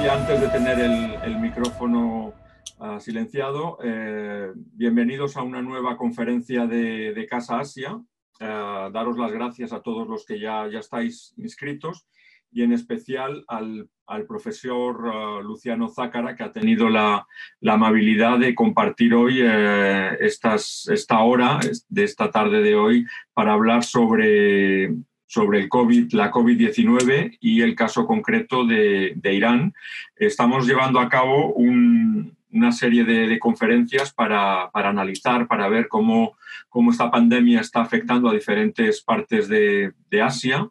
[0.00, 2.32] decía antes de tener el, micrófono
[2.78, 8.00] ah, silenciado, eh, bienvenidos a una nueva conferencia de, Casa Asia.
[8.40, 12.06] Eh, daros las gracias a todos los que ya, ya estáis inscritos
[12.50, 13.90] y en especial al,
[14.26, 17.26] profesor ah, Luciano Zácara, que ha tenido la,
[17.62, 21.60] amabilidad de compartir hoy eh, esta hora
[21.90, 23.04] de esta tarde de hoy
[23.34, 24.94] para hablar sobre
[25.30, 29.72] sobre el COVID, la COVID-19 y el caso concreto de, Irán.
[30.16, 36.36] Estamos llevando a cabo una serie de, conferencias para, analizar, para ver cómo,
[36.68, 40.68] cómo, esta pandemia está afectando a diferentes partes de, Asia.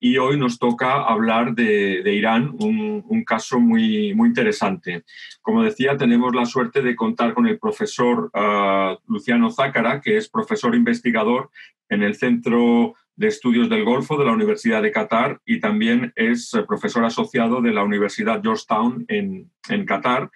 [0.00, 5.04] Y hoy nos toca hablar de, Irán, un, caso muy, muy interesante.
[5.40, 10.28] Como decía, tenemos la suerte de contar con el profesor ah, Luciano Zácara, que es
[10.28, 11.50] profesor investigador
[11.88, 16.54] en el Centro de Estudios del Golfo de la Universidad de Qatar y también es
[16.54, 20.30] eh, profesor asociado de la Universidad Georgetown en, en Qatar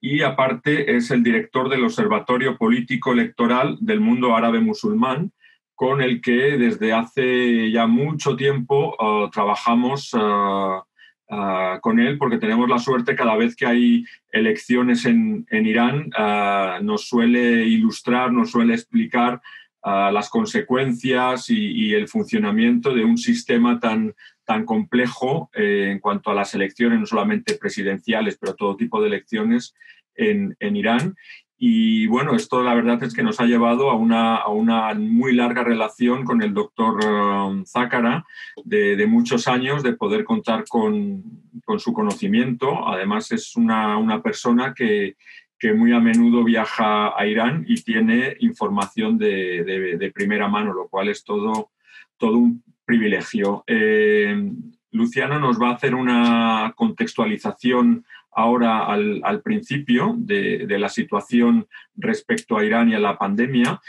[0.00, 5.32] y aparte es el director del Observatorio Político Electoral del Mundo Árabe Musulmán,
[5.74, 10.82] con el que desde hace ya mucho tiempo uh, trabajamos uh,
[11.80, 16.10] con él, porque tenemos la suerte cada vez que hay elecciones en, en Irán,
[16.82, 19.40] nos suele ilustrar, nos suele explicar
[19.84, 24.14] las consecuencias y, el funcionamiento de un sistema tan,
[24.44, 29.08] tan complejo eh, en cuanto a las elecciones, no solamente presidenciales, pero todo tipo de
[29.08, 29.74] elecciones
[30.14, 31.16] en, en, Irán.
[31.56, 35.34] Y bueno, esto la verdad es que nos ha llevado a una, a una muy
[35.34, 38.24] larga relación con el doctor um, Zácara
[38.64, 41.22] de, de, muchos años, de poder contar con,
[41.64, 42.88] con su conocimiento.
[42.88, 45.16] Además, es una, una persona que,
[45.60, 51.10] que muy a menudo viaja a Irán y tiene información de, primera mano, lo cual
[51.10, 51.70] es todo,
[52.16, 53.62] todo un privilegio.
[53.66, 54.50] Eh,
[54.90, 62.56] Luciano nos va a hacer una contextualización ahora al, principio de, de, la situación respecto
[62.56, 63.80] a Irán y a la pandemia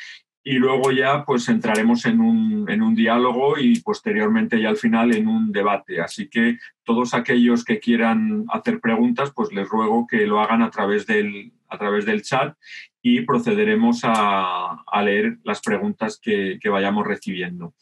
[0.44, 5.14] y luego ya pues entraremos en un, en un, diálogo y posteriormente ya al final
[5.14, 6.02] en un debate.
[6.02, 10.72] Así que todos aquellos que quieran hacer preguntas, pues les ruego que lo hagan a
[10.72, 12.56] través del, a través del chat
[13.02, 17.74] y procederemos a, a leer las preguntas que, que, vayamos recibiendo.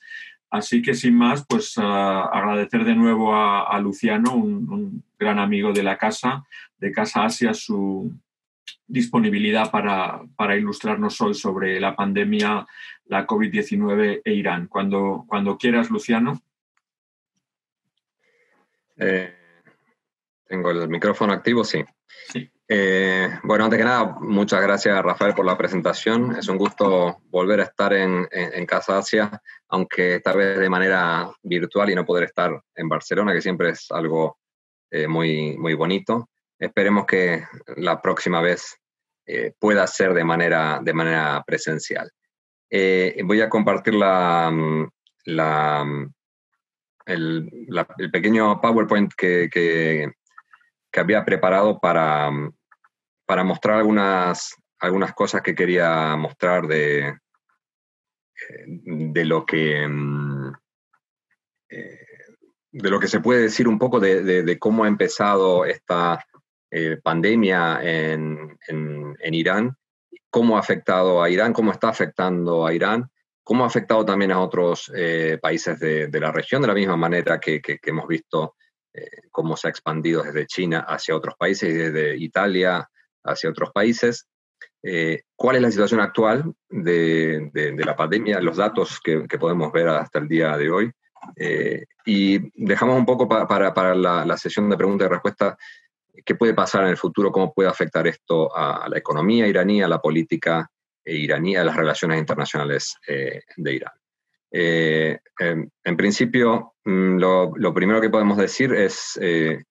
[0.49, 5.73] Así que sin más, pues agradecer de nuevo a, a Luciano, un, un, gran amigo
[5.73, 6.45] de la casa,
[6.77, 8.13] de Casa Asia, su,
[8.87, 12.65] disponibilidad para, para, ilustrarnos hoy sobre la pandemia,
[13.05, 14.67] la COVID-19 e Irán.
[14.67, 16.41] Cuando, cuando quieras, Luciano.
[18.97, 19.33] Eh,
[20.45, 21.83] tengo el micrófono activo, sí.
[22.71, 26.35] Eh, bueno, antes que nada, muchas gracias Rafael por la presentación.
[26.35, 31.31] Es un gusto volver a estar en, en, Casa Asia, aunque esta vez de manera
[31.41, 34.37] virtual y no poder estar en Barcelona, que siempre es algo
[34.91, 36.29] eh, muy, muy bonito.
[36.59, 37.43] Esperemos que
[37.77, 38.77] la próxima vez
[39.25, 42.11] eh, pueda ser de manera, de manera presencial.
[42.69, 44.89] Eh, voy a compartir la, mm,
[45.25, 46.13] la, mm,
[47.07, 47.49] el,
[47.97, 50.11] el, pequeño PowerPoint que, que,
[50.91, 52.51] que había preparado para, mm,
[53.29, 59.87] para mostrar algunas, algunas cosas que quería mostrar de, eh, de lo que
[62.71, 66.25] de lo que se puede decir un poco de, cómo ha empezado esta,
[66.71, 69.77] eh, pandemia en, en, Irán,
[70.31, 73.11] cómo ha afectado a Irán, cómo está afectando a Irán,
[73.43, 76.97] cómo ha afectado también a otros eh, países de, de, la región, de la misma
[76.97, 78.55] manera que, que, hemos visto
[78.91, 82.89] eh, cómo se ha expandido desde China hacia otros países desde Italia
[83.29, 84.27] hacia otros países.
[85.35, 87.51] ¿Cuál es la situación actual de,
[87.85, 88.39] la pandemia?
[88.39, 90.91] Los datos que, podemos ver hasta el día de hoy.
[92.05, 95.57] y dejamos un poco para, la, sesión de preguntas y respuestas
[96.25, 99.87] qué puede pasar en el futuro, cómo puede afectar esto a, la economía iraní, a
[99.87, 100.69] la política
[101.05, 103.93] iraní, a las relaciones internacionales eh, de Irán.
[104.51, 109.63] Eh, en, principio, mm, lo, primero que podemos decir es eh,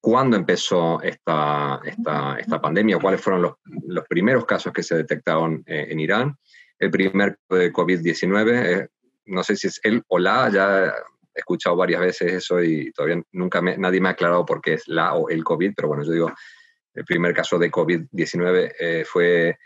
[0.00, 3.52] cuándo empezó esta, esta, esta, pandemia, cuáles fueron los,
[3.86, 6.36] los, primeros casos que se detectaron en Irán.
[6.78, 8.88] El primer de COVID-19,
[9.26, 10.86] no sé si es el o la, ya
[11.34, 14.88] he escuchado varias veces eso y todavía nunca nadie me ha aclarado por qué es
[14.88, 16.32] la o el COVID, pero bueno, yo digo,
[16.94, 19.56] el primer caso de COVID-19 eh, fue eh,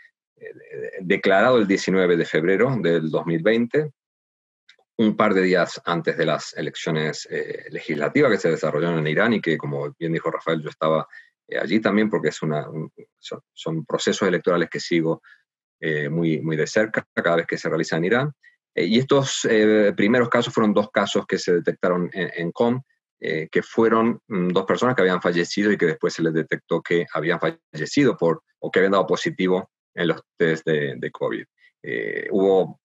[1.01, 3.91] declarado el 19 de febrero del 2020,
[4.97, 9.33] un par de días antes de las elecciones eh, legislativas que se desarrollaron en Irán
[9.33, 11.07] y que, como bien dijo Rafael, yo estaba
[11.61, 12.65] allí también porque es una,
[13.53, 15.21] son, procesos electorales que sigo
[16.09, 18.33] muy, muy de cerca cada vez que se realiza en Irán.
[18.73, 22.81] Eh, y estos eh, primeros casos fueron dos casos que se detectaron en, COM,
[23.19, 27.05] que fueron mm, dos personas que habían fallecido y que después se les detectó que
[27.13, 31.45] habían fallecido por, o que habían dado positivo en los test de, de COVID.
[32.31, 32.79] hubo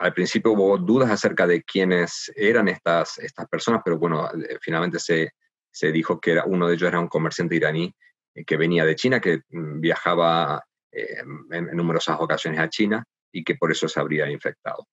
[0.00, 4.98] al principio hubo dudas acerca de quiénes eran estas, estas personas, pero bueno, eh, finalmente
[4.98, 5.32] se,
[5.70, 7.94] se dijo que era, uno de ellos era un comerciante iraní
[8.34, 13.44] eh, que venía de China, que mm, viajaba eh, en, numerosas ocasiones a China y
[13.44, 14.88] que por eso se habría infectado.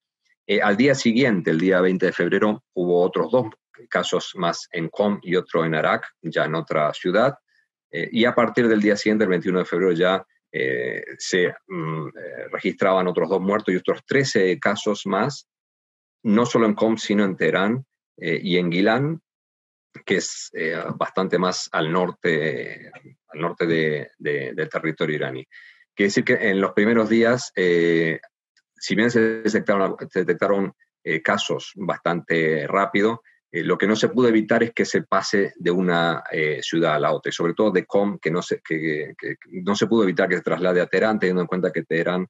[0.62, 3.48] al día siguiente, el día 20 de febrero, hubo otros dos
[3.90, 7.36] casos más en Qom y otro en Arak, ya en otra ciudad.
[7.92, 12.48] y a partir del día siguiente, el 21 de febrero, ya eh, se mm, eh,
[12.52, 15.48] registraban otros dos muertos y otros 13 casos más,
[16.24, 17.86] no solo en Qom, sino en Teherán
[18.18, 19.22] eh, y en Gilán,
[20.06, 20.52] que es
[20.96, 22.92] bastante más al norte,
[23.30, 25.44] al norte del territorio iraní.
[25.96, 30.72] Quiere decir que en los primeros días, si bien se detectaron, se detectaron
[31.24, 33.24] casos bastante rápido,
[33.58, 36.96] eh, lo que no se pudo evitar es que se pase de una eh, ciudad
[36.96, 39.16] a la otra, y sobre todo de Com, que no, se, que,
[39.48, 42.28] no se pudo evitar que se traslade a Teherán, teniendo en cuenta que Teherán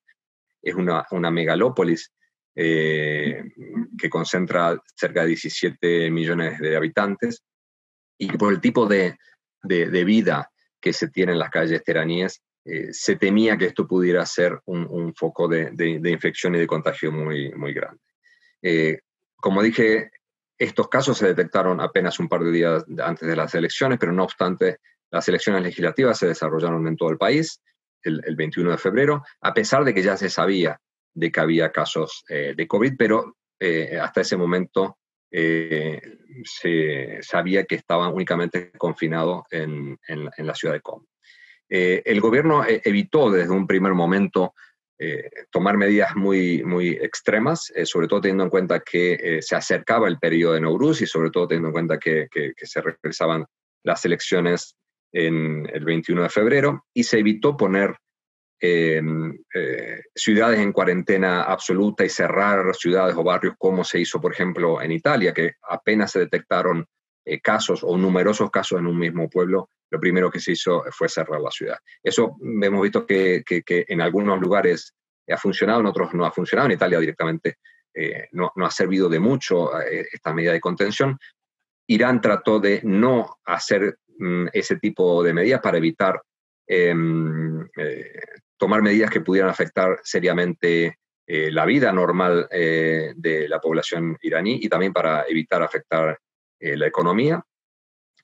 [0.61, 2.13] es una, una megalópolis
[2.55, 3.43] eh,
[3.97, 7.43] que concentra cerca de 17 millones de habitantes,
[8.17, 9.17] y por el tipo de,
[9.63, 10.49] de, vida
[10.81, 12.41] que se tiene en las calles teraníes,
[12.91, 17.11] se temía que esto pudiera ser un, un foco de, de, infección y de contagio
[17.11, 18.01] muy, muy grande.
[19.39, 20.09] como dije,
[20.57, 24.23] estos casos se detectaron apenas un par de días antes de las elecciones, pero no
[24.23, 24.77] obstante,
[25.11, 27.61] las elecciones legislativas se desarrollaron en todo el país
[28.01, 30.79] el, 21 de febrero, a pesar de que ya se sabía
[31.13, 34.99] de que había casos eh, de COVID, pero eh, hasta ese momento
[35.31, 35.99] eh,
[36.43, 39.97] se sabía que estaban únicamente confinados en,
[40.37, 41.03] la ciudad de Com.
[41.67, 44.53] el gobierno evitó desde un primer momento
[44.99, 49.55] eh, tomar medidas muy, muy extremas, eh, sobre todo teniendo en cuenta que eh, se
[49.55, 53.45] acercaba el periodo de Nowruz y sobre todo teniendo en cuenta que, que, se regresaban
[53.83, 54.75] las elecciones
[55.13, 57.95] en el 21 de febrero y se evitó poner
[58.59, 59.37] em,
[60.15, 64.91] ciudades en cuarentena absoluta y cerrar ciudades o barrios como se hizo, por ejemplo, en
[64.91, 66.87] Italia, que apenas se detectaron
[67.41, 71.39] casos o numerosos casos en un mismo pueblo, lo primero que se hizo fue cerrar
[71.39, 71.77] la ciudad.
[72.03, 74.93] Eso hemos visto que, en algunos lugares
[75.29, 76.67] ha funcionado, en otros no ha funcionado.
[76.67, 77.57] En Italia directamente
[77.93, 81.17] eh, no, ha servido de mucho eh, esta medida de contención.
[81.87, 86.21] Irán trató de no hacer mm, ese tipo de medidas para evitar
[86.67, 88.19] em, eh,
[88.57, 90.97] tomar medidas que pudieran afectar seriamente
[91.29, 96.17] la vida normal de la población iraní y también para evitar afectar
[96.59, 97.43] la economía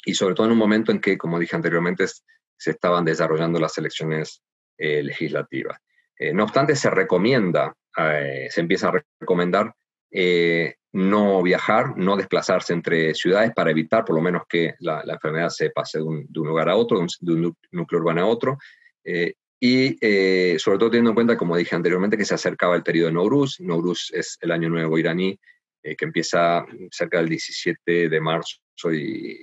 [0.06, 3.77] y sobre todo en un momento en que, como dije anteriormente, se estaban desarrollando las
[3.77, 4.41] elecciones
[4.77, 5.77] eh, legislativas.
[6.18, 9.74] Eh, no obstante, se recomienda, eh, se empieza a recomendar
[10.95, 15.71] no viajar, no desplazarse entre ciudades para evitar por lo menos que la, enfermedad se
[15.71, 18.59] pase de un, lugar a otro, de un, núcleo urbano a otro.
[19.59, 19.97] y
[20.59, 23.59] sobre todo teniendo en cuenta, como dije anteriormente, que se acercaba el periodo de Nowruz.
[23.59, 25.39] Nowruz es el año nuevo iraní,
[25.83, 28.59] que empieza cerca del 17 de marzo
[28.91, 29.38] y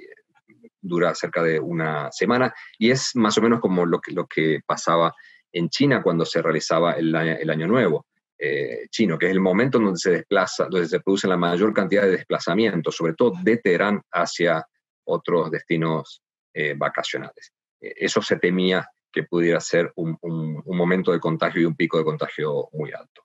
[0.81, 4.61] dura cerca de una semana y es más o menos como lo que, lo que
[4.67, 5.15] pasaba
[5.53, 8.07] en China cuando se realizaba el, Año Nuevo
[8.39, 12.03] eh, chino, que es el momento donde se desplaza, donde se produce la mayor cantidad
[12.03, 14.65] de desplazamientos, sobre todo de Teherán hacia
[15.05, 16.23] otros destinos
[16.55, 17.53] eh, vacacionales.
[17.81, 20.17] Eh, eso se temía que pudiera ser un,
[20.65, 23.23] momento de contagio y un pico de contagio muy alto.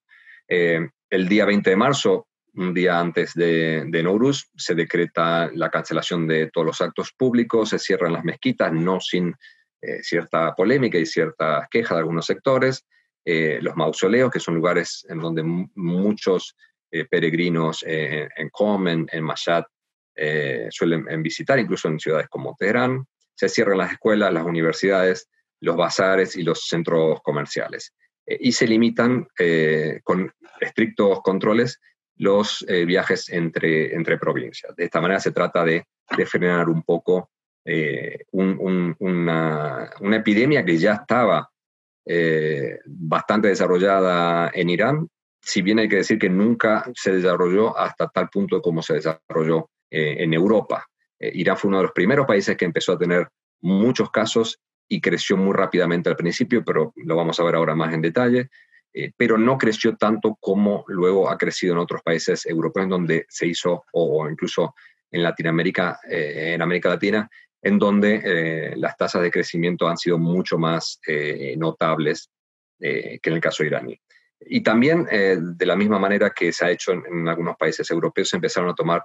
[0.47, 6.49] el día 20 de marzo un día antes de, de se decreta la cancelación de
[6.51, 9.33] todos los actos públicos, se cierran las mezquitas, no sin
[9.81, 12.85] eh, cierta polémica y cierta queja de algunos sectores,
[13.23, 16.55] eh, los mausoleos, que son lugares en donde muchos
[16.91, 19.63] eh, peregrinos en Qom, en, en Mashhad,
[20.69, 25.27] suelen visitar, incluso en ciudades como Teherán, se cierran las escuelas, las universidades,
[25.59, 27.93] los bazares y los centros comerciales.
[28.25, 29.27] y se limitan
[30.03, 30.31] con
[30.61, 31.79] estrictos controles
[32.17, 34.75] los eh, viajes entre, entre provincias.
[34.75, 35.85] De esta manera se trata de,
[36.25, 37.31] frenar un poco
[37.65, 41.49] eh, una, epidemia que ya estaba
[42.05, 45.09] eh, bastante desarrollada en Irán,
[45.41, 49.69] si bien hay que decir que nunca se desarrolló hasta tal punto como se desarrolló
[49.89, 50.85] en Europa.
[51.19, 53.27] Irán fue uno de los primeros países que empezó a tener
[53.61, 57.93] muchos casos y creció muy rápidamente al principio, pero lo vamos a ver ahora más
[57.93, 58.49] en detalle.
[58.97, 63.45] Eh, pero no creció tanto como luego ha crecido en otros países europeos, donde se
[63.45, 64.73] hizo, o, incluso
[65.11, 67.29] en Latinoamérica, eh, en América Latina,
[67.61, 70.99] en donde eh, las tasas de crecimiento han sido mucho más
[71.57, 72.29] notables
[72.79, 73.99] que en el caso iraní.
[74.39, 78.35] Y también, de la misma manera que se ha hecho en, algunos países europeos, se
[78.35, 79.03] empezaron a tomar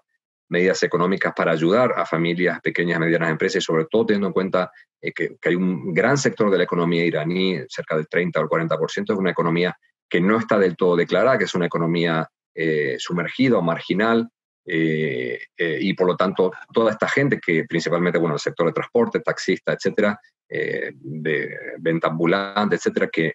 [0.51, 4.33] medidas económicas para ayudar a familias, pequeñas y medianas empresas, y sobre todo teniendo en
[4.33, 8.43] cuenta eh, que, hay un gran sector de la economía iraní, cerca del 30 o
[8.43, 9.77] el 40%, es una economía
[10.09, 14.29] que no está del todo declarada, que es una economía eh, sumergida o marginal,
[14.67, 19.21] eh, y por lo tanto toda esta gente que principalmente, bueno, el sector de transporte,
[19.21, 23.33] taxista, etcétera, de venta ambulante, etcétera, que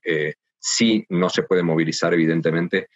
[0.59, 2.87] si no se puede movilizar, evidentemente,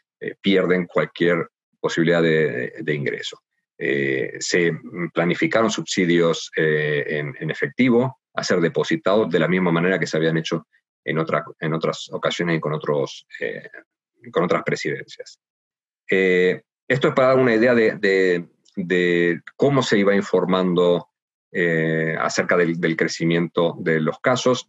[0.41, 1.49] pierden cualquier
[1.81, 3.39] posibilidad de ingreso.
[3.81, 4.77] Eh, se
[5.13, 7.05] planificaron subsidios eh,
[7.39, 10.67] en, efectivo a ser depositados de la misma manera que se habían hecho
[11.05, 13.69] en, otra, en otras ocasiones y con, otros, eh,
[14.33, 15.39] con otras presidencias.
[16.05, 18.50] esto es para dar una idea de,
[19.55, 21.07] cómo se iba informando
[22.19, 24.67] acerca del, crecimiento de los casos.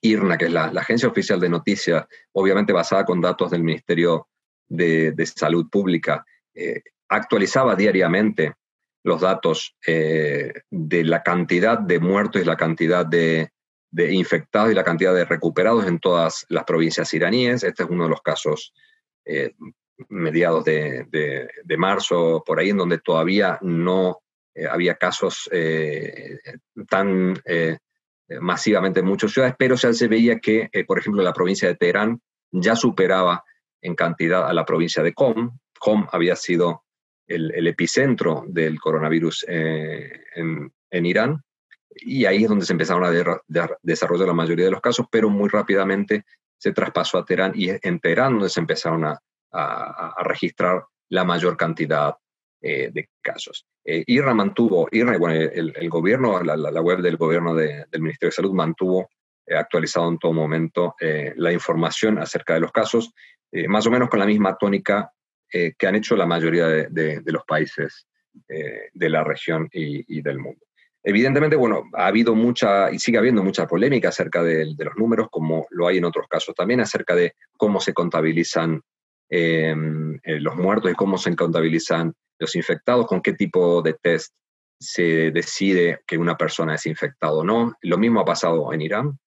[0.00, 4.28] IRNA, que es la, agencia oficial de noticias, obviamente basada con datos del Ministerio
[4.68, 6.24] de Salud Pública,
[7.08, 8.54] actualizaba diariamente
[9.06, 13.52] los datos eh, de la cantidad de muertos y la cantidad de,
[14.10, 17.62] infectados y la cantidad de recuperados en todas las provincias iraníes.
[17.62, 18.74] Este es uno de los casos
[19.24, 19.54] eh,
[20.08, 21.48] mediados de,
[21.78, 24.22] marzo, por ahí, en donde todavía no
[24.52, 25.48] eh, había casos
[26.88, 27.40] tan
[28.40, 32.20] masivamente en muchas ciudades, pero ya se veía que, por ejemplo, la provincia de Teherán
[32.50, 33.44] ya superaba
[33.80, 35.56] en cantidad a la provincia de Qom.
[35.78, 36.85] Qom había sido
[37.26, 41.42] el, epicentro del coronavirus eh, en, Irán,
[41.90, 43.40] y ahí es donde se empezaron a
[43.82, 46.24] desarrollar la mayoría de los casos, pero muy rápidamente
[46.58, 49.20] se traspasó a Teherán y en Teherán donde se empezaron a,
[50.22, 52.14] registrar la mayor cantidad
[52.60, 53.66] eh, de casos.
[53.84, 54.04] Eh,
[54.34, 59.08] mantuvo, IRA, bueno, el, gobierno, la, web del gobierno del Ministerio de Salud mantuvo
[59.48, 60.94] actualizado en todo momento
[61.36, 63.12] la información acerca de los casos,
[63.68, 65.10] más o menos con la misma tónica
[65.58, 68.06] eh, que han hecho la mayoría de, los países
[68.46, 70.60] eh, de la región y, del mundo.
[71.02, 75.66] Evidentemente, bueno, ha habido mucha y sigue habiendo mucha polémica acerca de, los números, como
[75.70, 78.82] lo hay en otros casos también, acerca de cómo se contabilizan
[79.30, 84.34] em, eh, los muertos y cómo se contabilizan los infectados, con qué tipo de test
[84.78, 87.72] se decide que una persona es infectada o no.
[87.80, 89.18] Lo mismo ha pasado en Irán,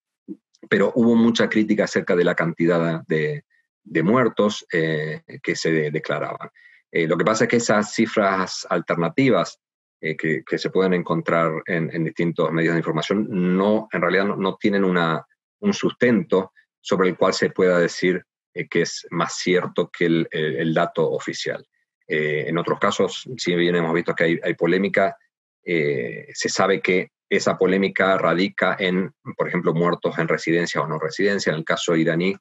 [0.69, 3.45] pero hubo mucha crítica acerca de la cantidad de,
[3.89, 6.49] de muertos eh, que se declaraban.
[6.91, 9.59] Eh, lo que pasa es que esas cifras alternativas
[10.01, 14.83] eh, que, se pueden encontrar en, distintos medios de información no, en realidad no, tienen
[14.83, 15.25] una,
[15.59, 18.23] un sustento sobre el cual se pueda decir
[18.69, 21.65] que es más cierto que el, dato oficial.
[22.07, 25.15] en otros casos, si bien hemos visto que hay, hay polémica,
[25.63, 31.51] se sabe que esa polémica radica en, por ejemplo, muertos en residencia o no residencia.
[31.51, 32.35] En el caso iraní,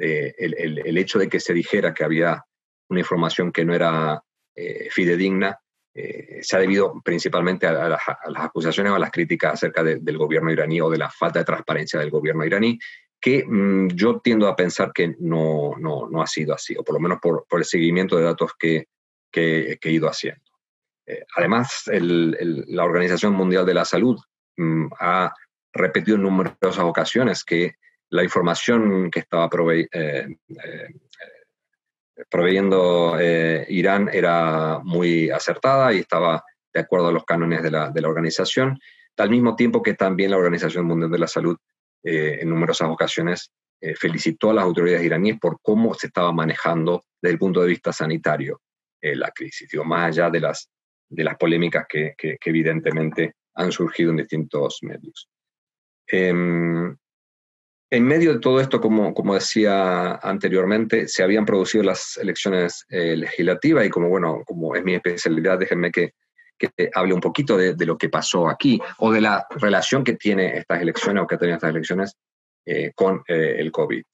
[0.00, 2.42] eh, el, hecho de que se dijera que había
[2.88, 4.22] una información que no era
[4.56, 5.58] eh, fidedigna
[5.92, 8.00] eh, se ha debido principalmente a, las,
[8.36, 12.00] acusaciones o a las críticas acerca del gobierno iraní o de la falta de transparencia
[12.00, 12.78] del gobierno iraní,
[13.20, 17.00] que mm, yo tiendo a pensar que no, no, ha sido así, o por lo
[17.00, 18.86] menos por, el seguimiento de datos que,
[19.30, 20.44] que, he ido haciendo.
[21.36, 24.18] además, la Organización Mundial de la Salud
[24.56, 25.34] mm, ha
[25.74, 27.74] repetido en numerosas ocasiones que
[28.10, 30.88] la información que estaba eh, eh,
[32.28, 37.92] proveyendo eh, Irán era muy acertada y estaba de acuerdo a los cánones de la,
[38.04, 38.78] organización,
[39.16, 41.56] al mismo tiempo que también la Organización Mundial de la Salud
[42.02, 43.52] en numerosas ocasiones
[43.98, 47.92] felicitó a las autoridades iraníes por cómo se estaba manejando desde el punto de vista
[47.92, 48.62] sanitario
[49.02, 50.70] la crisis, digo, más allá de las,
[51.08, 55.28] de las polémicas que, evidentemente han surgido en distintos medios.
[56.06, 56.96] Em,
[57.90, 63.16] en medio de todo esto, como, como decía anteriormente, se habían producido las elecciones eh,
[63.16, 66.14] legislativas y como, bueno, como es mi especialidad, déjenme que,
[66.56, 70.58] que hable un poquito de, lo que pasó aquí o de la relación que tiene
[70.58, 72.16] estas elecciones o que tienen estas elecciones
[72.64, 74.04] eh, con eh, el COVID.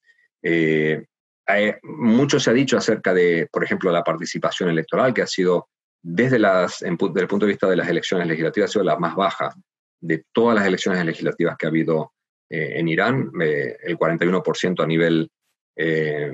[1.83, 5.69] mucho se ha dicho acerca de, por ejemplo, la participación electoral, que ha sido,
[6.03, 9.15] desde, las, desde el punto de vista de las elecciones legislativas, ha sido la más
[9.15, 9.53] baja
[10.01, 12.13] de todas las elecciones legislativas que ha habido
[12.49, 15.31] eh, en Irán, eh, el 41% a nivel
[15.75, 16.33] eh,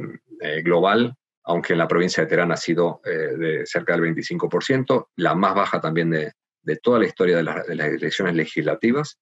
[0.62, 1.14] global,
[1.44, 5.80] aunque en la provincia de Teherán ha sido de cerca del 25%, la más baja
[5.80, 6.32] también de,
[6.80, 9.18] toda la historia de, las elecciones legislativas.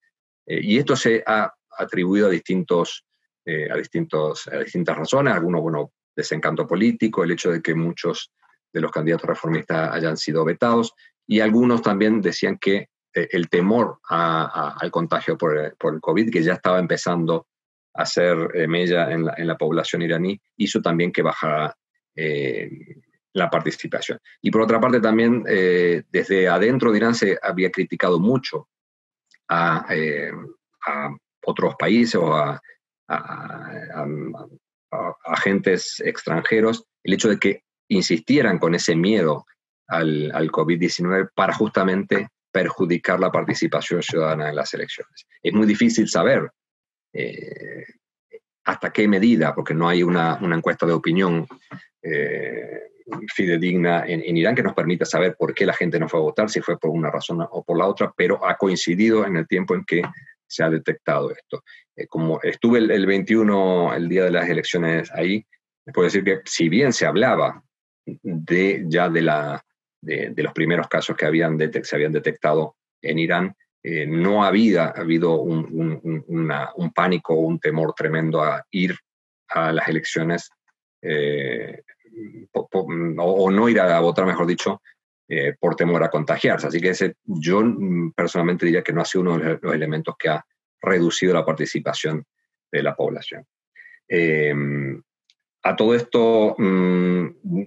[0.47, 3.07] y esto se ha atribuido a, distintos,
[3.47, 8.31] a, distintos, a distintas razones, algunos, bueno, desencanto político, el hecho de que muchos
[8.71, 10.93] de los candidatos reformistas hayan sido vetados,
[11.27, 16.79] y algunos también decían que el temor al contagio por, el COVID, que ya estaba
[16.79, 17.47] empezando
[17.95, 21.77] a ser eh, mella en la, población iraní, hizo también que bajara,
[22.15, 22.71] eh,
[23.33, 24.19] la participación.
[24.41, 28.69] Y por otra parte también desde adentro de Irán se había criticado mucho
[29.49, 29.87] a,
[31.45, 32.61] otros países o a,
[35.25, 39.47] agentes extranjeros el hecho de que insistieran con ese miedo
[39.87, 45.27] al COVID-19 para justamente perjudicar la participación ciudadana en las elecciones.
[45.43, 46.51] Es muy difícil saber
[47.13, 47.85] eh,
[48.65, 51.47] hasta qué medida, porque no hay una, una encuesta de opinión
[52.03, 52.81] eh,
[53.35, 56.49] fidedigna en, Irán que nos permita saber por qué la gente no fue a votar,
[56.49, 59.75] si fue por una razón o por la otra, pero ha coincidido en el tiempo
[59.75, 60.03] en que
[60.47, 61.63] se ha detectado esto.
[61.97, 65.45] Eh, como estuve el, el, 21, el día de las elecciones ahí,
[65.93, 67.63] puedo decir que si bien se hablaba
[68.05, 69.65] ya de la
[70.01, 71.25] de, los primeros casos que
[71.83, 78.43] se habían detectado en Irán, eh, no había habido un, pánico o un temor tremendo
[78.43, 78.95] a ir
[79.49, 80.51] a las elecciones
[81.03, 81.83] eh,
[82.53, 84.83] o, no ir a votar, mejor dicho,
[85.29, 86.67] eh, por temor a contagiarse.
[86.67, 90.15] Así que ese, yo mm, personalmente diría que no ha sido uno de los elementos
[90.19, 90.45] que ha
[90.83, 92.25] reducido la participación
[92.71, 93.47] de la población.
[95.63, 97.27] A todo esto mm,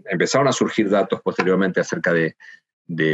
[0.09, 2.35] empezaron a surgir datos posteriormente acerca de,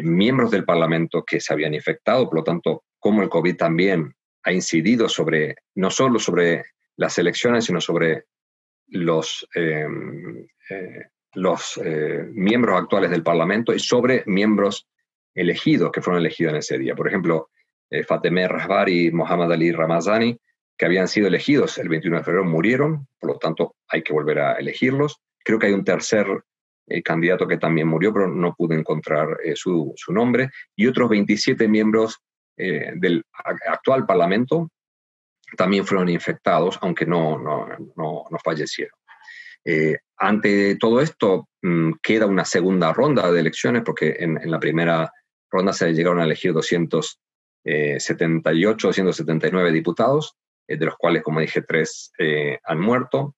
[0.03, 4.51] miembros del Parlamento que se habían infectado, por lo tanto, cómo el COVID también ha
[4.51, 8.25] incidido sobre, no solo sobre las elecciones, sino sobre
[8.87, 14.87] los, em, eh, los eh, miembros actuales del Parlamento y sobre miembros
[15.35, 16.95] elegidos que fueron elegidos en ese día.
[16.95, 17.49] Por ejemplo,
[17.89, 20.37] eh, Fatemeh Rahbari y Mohammad Ali Ramazani
[20.79, 24.39] que habían sido elegidos el 21 de febrero murieron, por lo tanto hay que volver
[24.39, 25.19] a elegirlos.
[25.43, 26.25] Creo que hay un tercer
[26.87, 31.67] eh, candidato que también murió, pero no pude encontrar eh, su, nombre, y otros 27
[31.67, 32.19] miembros
[32.55, 33.25] eh, del
[33.67, 34.71] actual Parlamento
[35.57, 37.67] también fueron infectados, aunque no, no,
[37.97, 38.95] no, no fallecieron.
[40.15, 45.11] ante todo esto, mmm, queda una segunda ronda de elecciones, porque en, en la primera
[45.51, 50.37] ronda se llegaron a elegir 278, 279 diputados,
[50.69, 53.35] eh, de los cuales, como dije, tres eh, han muerto.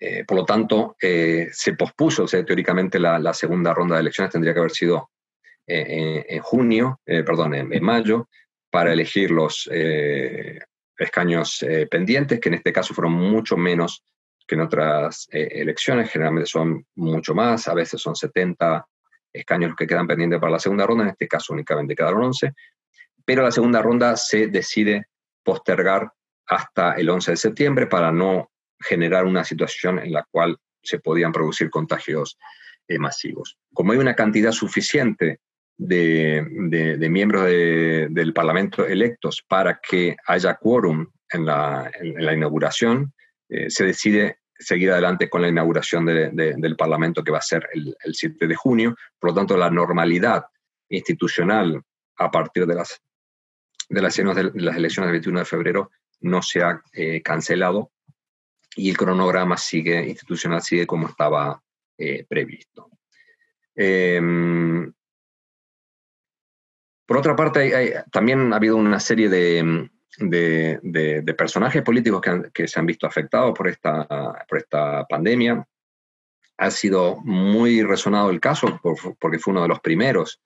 [0.00, 4.52] Eh, por lo tanto, se pospuso, o sea, teóricamente la, segunda ronda de elecciones tendría
[4.52, 5.10] que haber sido
[5.66, 8.28] en junio, perdón, en, mayo,
[8.70, 9.68] para elegir los
[10.96, 14.04] escaños pendientes, que en este caso fueron mucho menos
[14.46, 18.86] que en otras elecciones, generalmente son mucho más, a veces son 70
[19.32, 22.52] escaños que quedan pendientes para la segunda ronda, en este caso únicamente quedaron 11,
[23.24, 25.08] pero la segunda ronda se decide
[25.48, 26.12] postergar
[26.46, 31.32] hasta el 11 de septiembre para no generar una situación en la cual se podían
[31.32, 32.36] producir contagios
[32.86, 33.56] eh, masivos.
[33.72, 35.40] Como hay una cantidad suficiente
[35.78, 36.44] de,
[37.08, 41.90] miembros del Parlamento electos para que haya quórum en la,
[42.34, 43.14] inauguración,
[43.48, 47.96] eh, se decide seguir adelante con la inauguración del Parlamento que va a ser el,
[48.12, 48.94] 7 de junio.
[49.18, 50.44] Por lo tanto, la normalidad
[50.90, 51.80] institucional
[52.18, 53.00] a partir de las
[53.88, 57.90] de las, elecciones del 21 de febrero no se ha eh, cancelado
[58.76, 61.62] y el cronograma sigue, institucional sigue como estaba
[61.96, 62.90] eh, previsto.
[63.74, 64.92] Em,
[67.06, 72.20] por otra parte, también ha habido una serie de, de, personajes políticos
[72.52, 74.06] que, se han visto afectados por esta,
[74.46, 75.66] por esta pandemia.
[76.58, 78.80] Ha sido muy resonado el caso
[79.18, 80.42] porque fue uno de los primeros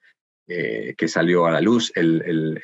[0.47, 2.63] eh, que salió a la luz, el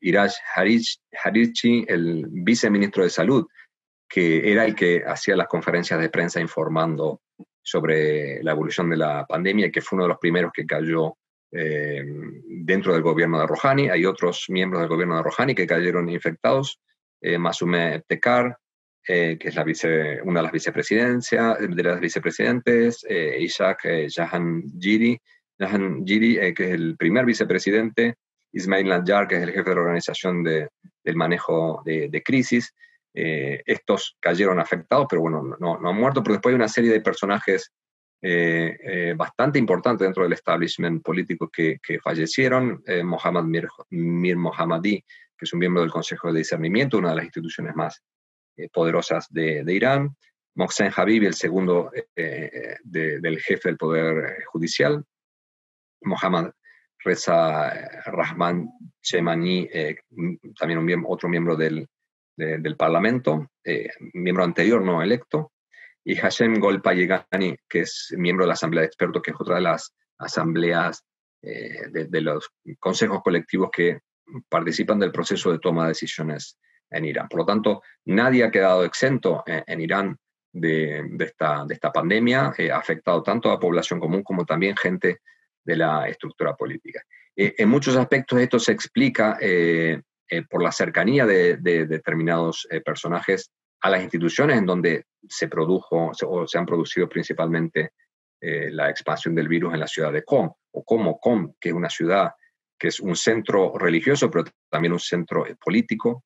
[0.00, 3.46] Iraj Harichi, el viceministro de Salud,
[4.08, 7.22] que era el que hacía las conferencias de prensa informando
[7.62, 11.16] sobre la evolución de la pandemia y que fue uno de los primeros que cayó
[11.52, 12.02] eh,
[12.46, 13.88] dentro del gobierno de Rouhani.
[13.88, 16.80] Hay otros miembros del gobierno de Rouhani que cayeron infectados.
[17.20, 18.56] Eh, Masume Tekar,
[19.06, 24.62] eh, que es la vice, una de las vicepresidencias, de las vicepresidentes, eh, Ishaq Jahan
[24.78, 25.20] Jiri,
[25.58, 28.14] que es el primer vicepresidente,
[28.52, 30.68] Ismail Nadjar, que es el jefe de la organización de,
[31.04, 32.74] del manejo de, crisis.
[33.12, 36.92] Eh, estos cayeron afectados, pero bueno, no, no, han muerto, pero después hay una serie
[36.92, 37.72] de personajes
[38.22, 42.82] eh, eh, bastante importantes dentro del establishment político que, que fallecieron.
[43.04, 47.24] Mohammad Mir, Mir, Mohammadi, que es un miembro del Consejo de Discernimiento, una de las
[47.24, 48.02] instituciones más
[48.72, 50.16] poderosas de, de, Irán.
[50.56, 55.02] Mohsen Habibi, el segundo del jefe del Poder Judicial.
[56.02, 56.50] Mohammad
[57.04, 58.68] Reza eh, Rahman
[59.00, 59.96] Chemani, eh,
[60.58, 61.88] también otro miembro del,
[62.36, 65.52] del Parlamento, eh, miembro anterior no electo,
[66.04, 69.60] y Hashem Golpayegani, que es miembro de la Asamblea de Expertos, que es otra de
[69.62, 71.04] las asambleas
[71.42, 74.00] de, los consejos colectivos que
[74.48, 76.58] participan del proceso de toma de decisiones
[76.90, 77.28] en Irán.
[77.28, 80.18] Por lo tanto, nadie ha quedado exento en, Irán
[80.52, 85.20] de, esta, de esta, pandemia, ha afectado tanto a la población común como también gente
[85.64, 87.02] de la estructura política.
[87.36, 89.38] en muchos aspectos esto se explica
[90.48, 93.50] por la cercanía de, determinados personajes
[93.82, 97.92] a las instituciones en donde se produjo o se han producido principalmente
[98.40, 101.90] la expansión del virus en la ciudad de Com, o como Com, que es una
[101.90, 102.32] ciudad
[102.80, 106.24] que es un centro religioso, pero también un centro eh, político,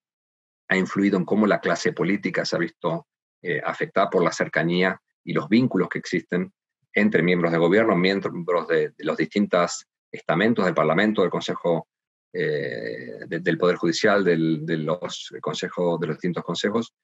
[0.69, 3.09] ha influido en cómo la clase política se ha visto
[3.43, 6.53] eh, afectada por la cercanía y los vínculos que existen
[6.95, 11.89] entre miembros de gobierno, miembros de, los distintos estamentos del Parlamento, del Consejo,
[12.33, 16.95] eh, del Poder Judicial, del, de los consejos, de los distintos consejos,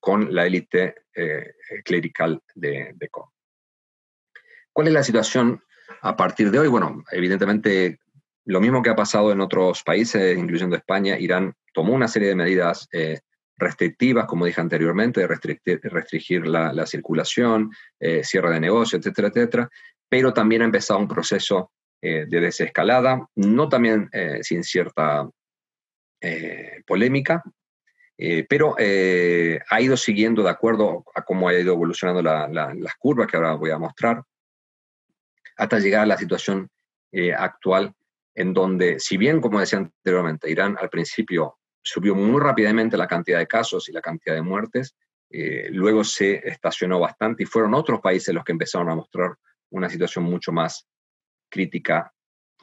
[0.00, 0.96] con la élite
[1.82, 3.30] clerical de, de COM.
[4.70, 5.62] ¿Cuál es la situación
[6.02, 6.68] a partir de hoy?
[6.68, 7.98] Bueno, evidentemente
[8.48, 12.34] lo mismo que ha pasado en otros países, incluyendo España, Irán tomó una serie de
[12.34, 13.20] medidas eh,
[13.58, 15.26] restrictivas, como dije anteriormente, de
[15.82, 19.70] restringir, la, circulación, eh, cierre de negocios, etcétera, etcétera,
[20.08, 24.08] pero también ha empezado un proceso eh, de desescalada, no también
[24.42, 25.28] sin cierta
[26.86, 27.42] polémica,
[28.48, 33.54] pero ha ido siguiendo de acuerdo a cómo ha ido evolucionando las curvas que ahora
[33.54, 34.22] voy a mostrar,
[35.56, 36.68] hasta llegar a la situación
[37.36, 37.94] actual
[38.38, 43.38] en donde, si bien, como decía anteriormente, Irán al principio subió muy rápidamente la cantidad
[43.38, 44.96] de casos y la cantidad de muertes,
[45.30, 49.36] eh, luego se estacionó bastante y fueron otros países los que empezaron a mostrar
[49.70, 50.86] una situación mucho más
[51.50, 52.12] crítica,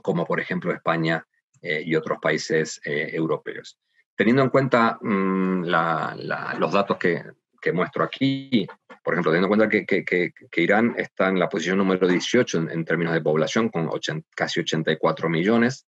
[0.01, 1.25] como por ejemplo España
[1.61, 3.77] eh, y otros países eh, europeos.
[4.15, 7.23] Teniendo en cuenta mm, los datos que,
[7.65, 8.67] que muestro aquí,
[9.03, 9.85] por ejemplo, teniendo en cuenta
[10.49, 13.89] que, Irán está en la posición número 18 en, términos de población, con
[14.35, 15.87] casi 84 millones,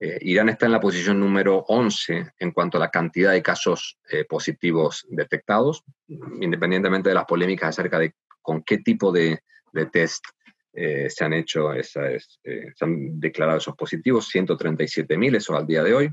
[0.00, 3.98] eh, Irán está en la posición número 11 en cuanto a la cantidad de casos
[4.10, 5.84] eh, positivos detectados,
[6.40, 9.42] independientemente de las polémicas acerca de con qué tipo de,
[9.92, 10.24] test
[10.72, 12.20] eh, se han hecho, se
[12.80, 16.10] han declarado esos positivos, 137.000, eso al día de hoy.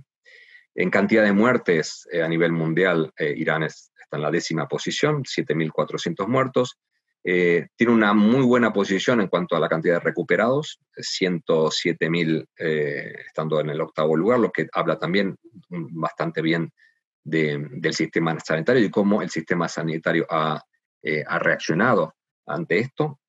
[0.73, 6.27] En cantidad de muertes a nivel mundial, Irán es está en la décima posición, 7.400
[6.27, 6.77] muertos.
[7.27, 13.15] Eh, tiene una muy buena posición en cuanto a la cantidad de recuperados, 107.000 eh,
[13.25, 15.35] estando en el octavo lugar, lo que habla también
[15.69, 16.71] bastante bien
[17.23, 20.61] del sistema sanitario y cómo el sistema sanitario ha,
[21.01, 22.13] eh, ha, reaccionado
[22.45, 23.19] ante esto.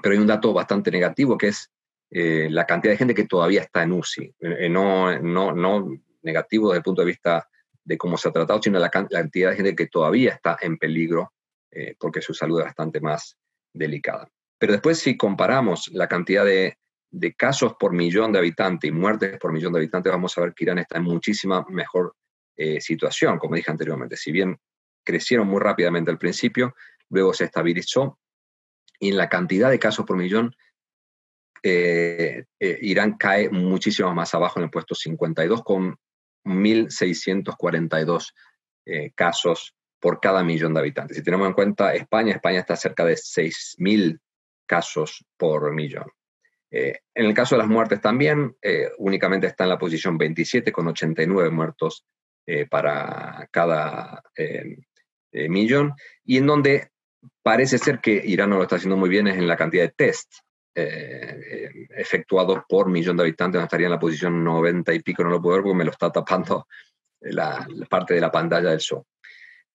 [0.00, 1.68] Pero hay un dato bastante negativo que es
[2.08, 4.32] la cantidad de gente que todavía está en UCI.
[4.70, 5.90] no, no, no
[6.22, 7.48] negativo desde el punto de vista
[7.82, 11.32] de cómo se ha tratado, sino la, cantidad de gente que todavía está en peligro
[11.78, 13.36] eh, porque su salud es bastante más
[13.70, 14.26] delicada.
[14.58, 16.78] Pero después si comparamos la cantidad de,
[17.36, 20.64] casos por millón de habitantes y muertes por millón de habitantes, vamos a ver que
[20.64, 22.14] Irán está en muchísima mejor
[22.56, 24.16] eh, situación, como dije anteriormente.
[24.16, 24.58] Si bien
[25.04, 26.74] crecieron muy rápidamente al principio,
[27.10, 28.18] luego se estabilizó
[28.98, 30.56] y en la cantidad de casos por millón,
[31.62, 35.98] eh, Irán cae muchísimo más abajo en el puesto 52 con
[36.44, 38.32] 1.642
[38.86, 39.75] eh, casos
[40.06, 41.16] por cada millón de habitantes.
[41.16, 44.20] Si tenemos en cuenta España, España está cerca de 6.000
[44.64, 46.06] casos por millón.
[46.70, 50.70] Eh, en el caso de las muertes también, eh, únicamente está en la posición 27
[50.70, 52.04] con 89 muertos
[52.70, 54.22] para cada
[55.32, 56.90] millón y en donde
[57.42, 59.94] parece ser que Irán no lo está haciendo muy bien es en la cantidad de
[59.96, 60.32] test
[60.78, 65.30] eh, efectuados por millón de habitantes, no estaría en la posición 90 y pico, no
[65.30, 66.68] lo puedo ver porque me lo está tapando
[67.20, 69.04] la, parte de la pantalla del show.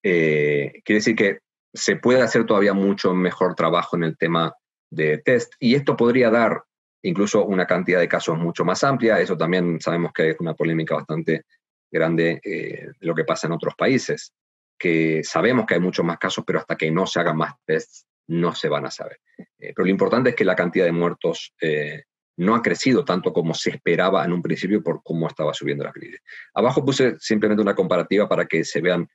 [0.04, 1.40] Eh, quiere decir que
[1.74, 4.54] se puede hacer todavía mucho mejor trabajo en el tema
[4.90, 6.64] de test y esto podría dar
[7.04, 9.20] incluso una cantidad de casos mucho más amplia.
[9.20, 11.46] Eso también sabemos que es una polémica bastante
[11.92, 14.34] grande eh, lo que pasa en otros países,
[14.78, 18.06] que sabemos que hay muchos más casos, pero hasta que no se hagan más tests
[18.28, 19.20] no se van a saber.
[19.38, 22.04] Eh, pero lo importante es que la cantidad de muertos eh,
[22.38, 25.92] no ha crecido tanto como se esperaba en un principio por cómo estaba subiendo la
[25.92, 26.22] crisis.
[26.54, 29.08] Abajo puse simplemente una comparativa para que se vean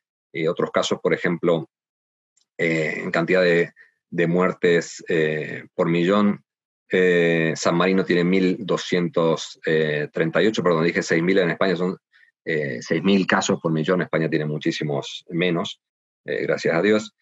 [0.42, 1.68] eh, otros casos, por ejemplo,
[2.58, 3.72] en cantidad de,
[4.26, 5.04] muertes
[5.74, 6.42] por millón.
[6.88, 11.98] San Marino tiene 1.238, perdón, dije 6.000 en España, son
[12.44, 15.82] 6.000 casos por millón, España tiene muchísimos menos,
[16.24, 17.14] gracias a Dios.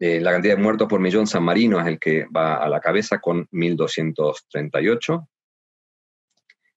[0.00, 2.80] Eh, la cantidad de muertos por millón, San Marino es el que va a la
[2.80, 5.28] cabeza con 1.238.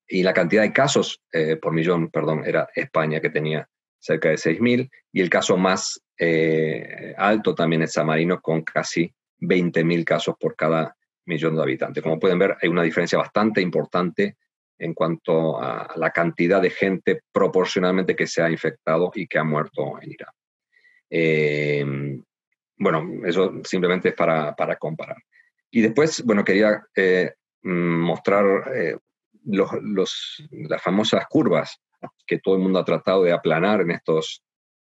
[0.07, 3.67] Y la cantidad de casos eh, por millón, perdón, era España que tenía
[4.01, 4.89] cerca de 6.000.
[5.13, 10.55] Y el caso más eh, alto también es San Marino con casi 20.000 casos por
[10.55, 12.03] cada millón de habitantes.
[12.03, 14.35] Como pueden ver, hay una diferencia bastante importante
[14.77, 19.43] en cuanto a la cantidad de gente proporcionalmente que se ha infectado y que ha
[19.43, 22.25] muerto en Irán.
[22.77, 25.17] bueno, eso simplemente es para, para comparar.
[25.69, 28.97] Y después, bueno, quería eh, mostrar eh,
[29.45, 31.79] los, los, las famosas curvas
[32.25, 34.43] que todo el mundo ha tratado de aplanar en estos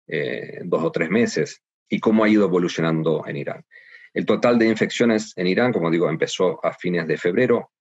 [0.07, 3.65] eh, dos o tres meses y cómo ha ido evolucionando en Irán.
[4.13, 7.71] El total de infecciones en Irán, como digo, empezó a fines de febrero,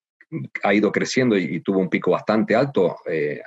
[0.63, 2.97] ha ido creciendo y, tuvo un pico bastante alto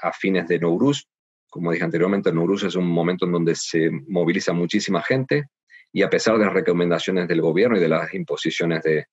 [0.01, 1.05] a fines de Nowruz.
[1.49, 5.49] Como dije anteriormente, Nowruz es un momento en donde se moviliza muchísima gente
[5.91, 9.07] y a pesar de las recomendaciones del gobierno y de las imposiciones de,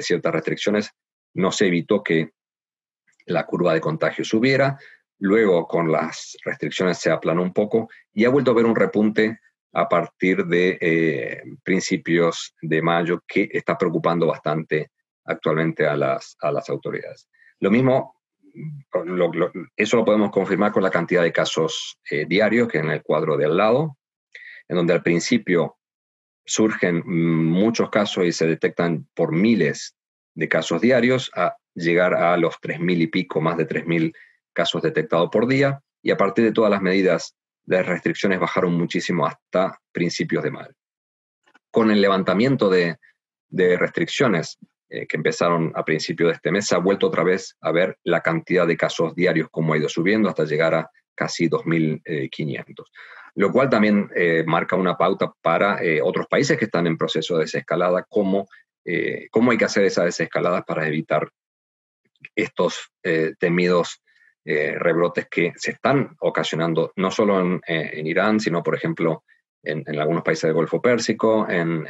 [0.00, 0.90] ciertas restricciones,
[1.34, 2.30] no se evitó que
[3.26, 4.78] la curva de contagio subiera.
[5.20, 9.38] Luego, con las restricciones se aplanó un poco y ha vuelto a haber un repunte
[9.72, 14.90] a partir de eh, principios de mayo que está preocupando bastante
[15.24, 17.28] actualmente a las, a las autoridades.
[17.60, 18.16] Lo mismo,
[19.76, 23.36] eso lo podemos confirmar con la cantidad de casos eh, diarios, que en el cuadro
[23.36, 23.98] de al lado,
[24.68, 25.76] en donde al principio
[26.46, 29.94] surgen muchos casos y se detectan por miles
[30.34, 34.12] de casos diarios a llegar a los 3.000 y pico, más de 3.000
[34.60, 39.26] casos detectados por día, y a partir de todas las medidas de restricciones bajaron muchísimo
[39.26, 40.74] hasta principios de mayo.
[41.70, 42.98] Con el levantamiento de,
[43.50, 44.58] restricciones
[44.90, 47.98] eh, que empezaron a principios de este mes, se ha vuelto otra vez a ver
[48.04, 52.84] la cantidad de casos diarios como ha ido subiendo hasta llegar a casi 2.500
[53.34, 57.36] lo cual también eh, marca una pauta para eh, otros países que están en proceso
[57.36, 58.48] de desescalada, cómo,
[58.84, 61.30] eh, cómo hay que hacer esa desescalada para evitar
[62.34, 62.92] estos
[63.38, 64.02] temidos
[64.44, 69.24] rebrotes que se están ocasionando no solo en, Irán, sino, por ejemplo,
[69.62, 71.86] en, algunos países del Golfo Pérsico, en,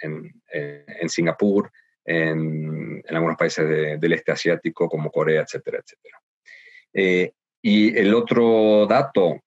[0.00, 1.70] en Singapur,
[2.04, 7.32] en, algunos países del este asiático como Corea, etcétera, etcétera.
[7.62, 9.42] y el otro dato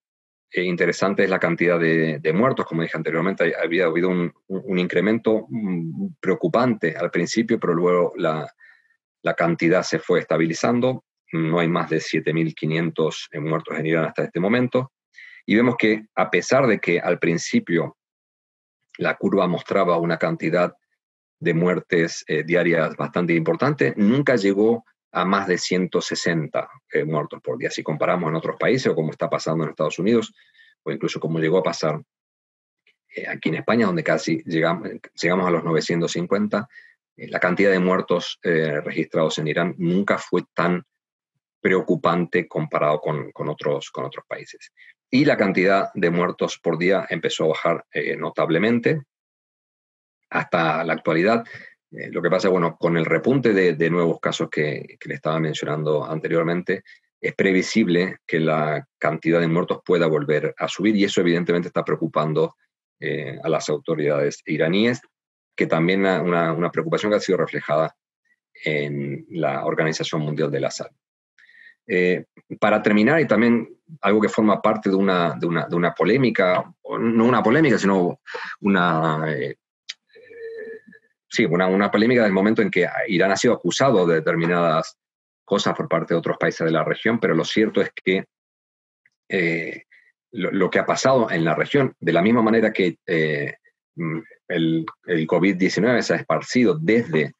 [0.56, 2.68] eh, interesante es la cantidad de, muertos.
[2.68, 4.32] Como dije anteriormente, había habido un,
[4.78, 8.48] incremento mm, preocupante al principio, pero luego la,
[9.36, 11.06] cantidad se fue estabilizando.
[11.34, 14.94] No hay más de 7.500 eh, muertos en Irán hasta este momento.
[15.46, 17.98] Y vemos que a pesar de que al principio
[18.98, 20.74] la curva mostraba una cantidad
[21.40, 27.58] de muertes eh, diarias bastante importante, nunca llegó a más de 160 eh, muertos por
[27.58, 27.70] día.
[27.70, 30.34] Si comparamos en otros países o como está pasando en Estados Unidos,
[30.82, 32.02] o incluso como llegó a pasar
[33.16, 34.90] eh, aquí en España, donde casi llegamos,
[35.22, 36.68] llegamos a los 950,
[37.16, 40.84] eh, la cantidad de muertos registrados en Irán nunca fue tan
[41.64, 44.74] preocupante comparado con, con, otros, con otros países.
[45.10, 47.86] Y la cantidad de muertos por día empezó a bajar
[48.18, 49.04] notablemente
[50.34, 51.46] hasta la actualidad.
[51.92, 56.04] Eh, lo que pasa, bueno, con el repunte de, nuevos casos que, le estaba mencionando
[56.04, 56.84] anteriormente,
[57.22, 61.86] es previsible que la cantidad de muertos pueda volver a subir y eso evidentemente está
[61.86, 62.56] preocupando
[63.00, 65.02] eh, a las autoridades iraníes,
[65.56, 67.96] que también una, una, preocupación que ha sido reflejada
[68.66, 70.98] en la Organización Mundial de la Salud.
[71.88, 72.26] Eh,
[72.60, 73.70] para terminar, y también
[74.02, 76.64] algo que forma parte de una, de una, de una polémica,
[77.00, 78.20] no una polémica, sino
[78.62, 79.26] una
[81.34, 84.98] sí, una, una polémica del momento en que Irán ha sido acusado de determinadas
[85.44, 88.26] cosas por parte de otros países de la región, pero lo cierto es que
[89.30, 89.84] eh,
[90.32, 93.56] lo, que ha pasado en la región, de la misma manera que eh,
[94.48, 97.34] el, el COVID-19 se ha esparcido desde eh,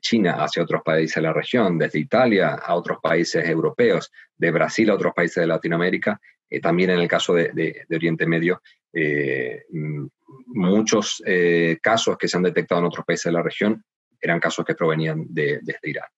[0.00, 4.90] China hacia otros países de la región, desde Italia a otros países europeos, de Brasil
[4.90, 6.20] a otros países de Latinoamérica,
[6.62, 10.06] también en el caso de, Oriente Medio, mm,
[10.46, 13.84] muchos eh, casos que se han detectado en otros países de la región
[14.20, 16.08] eran casos que provenían de, desde Irán.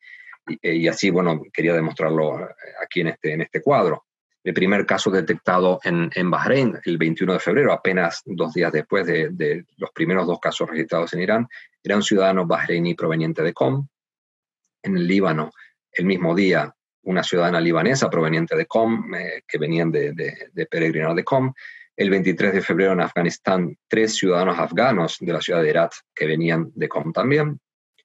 [0.48, 4.05] Y, y, así, bueno, quería demostrarlo eh, aquí en este, en este cuadro.
[4.46, 9.04] El primer caso detectado en, en Bahrein el 21 de febrero, apenas dos días después
[9.04, 11.48] de, los primeros dos casos registrados en Irán,
[11.82, 13.88] era un ciudadano bahreini proveniente de Qom.
[14.84, 15.50] En el Líbano,
[15.90, 20.66] el mismo día, una ciudadana libanesa proveniente de Qom, eh, que venían de, de, de
[20.66, 21.52] peregrinar de Qom.
[21.96, 26.24] El 23 de febrero en Afganistán, tres ciudadanos afganos de la ciudad de Herat que
[26.24, 27.58] venían de Com también.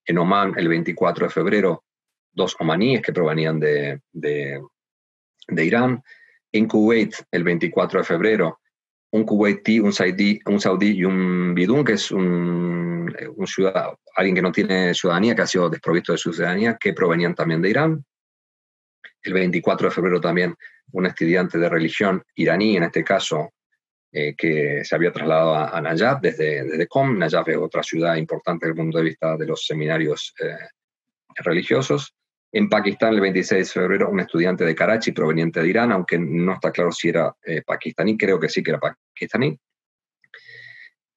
[0.03, 1.83] En Oman, el 24 de febrero,
[2.31, 4.59] dos omaníes que provenían de, de,
[5.63, 6.01] Irán.
[6.51, 8.59] En Kuwait, el 24 de febrero,
[9.11, 14.35] un kuwaití, un saudí, un saudí y un bidún, que es un, un ciudad, alguien
[14.35, 17.69] que no tiene ciudadanía, que ha sido desprovisto de su ciudadanía, que provenían también de
[17.69, 18.05] Irán.
[19.21, 20.55] El 24 de febrero también
[20.93, 23.53] un estudiante de religión iraní, en este caso
[24.11, 27.17] eh, que se había trasladado a, Najaf desde, desde Qom.
[27.17, 30.55] Najaf es otra ciudad importante desde el punto de vista de los seminarios eh,
[31.37, 32.13] religiosos.
[32.51, 36.53] En Pakistán, el 26 de febrero, un estudiante de Karachi proveniente de Irán, aunque no
[36.53, 39.57] está claro si era eh, pakistaní, creo que sí que era pakistaní.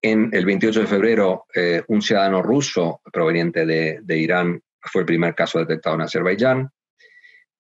[0.00, 1.46] En el 28 de febrero,
[1.88, 6.70] un ciudadano ruso proveniente de, de Irán fue el primer caso detectado en Azerbaiyán.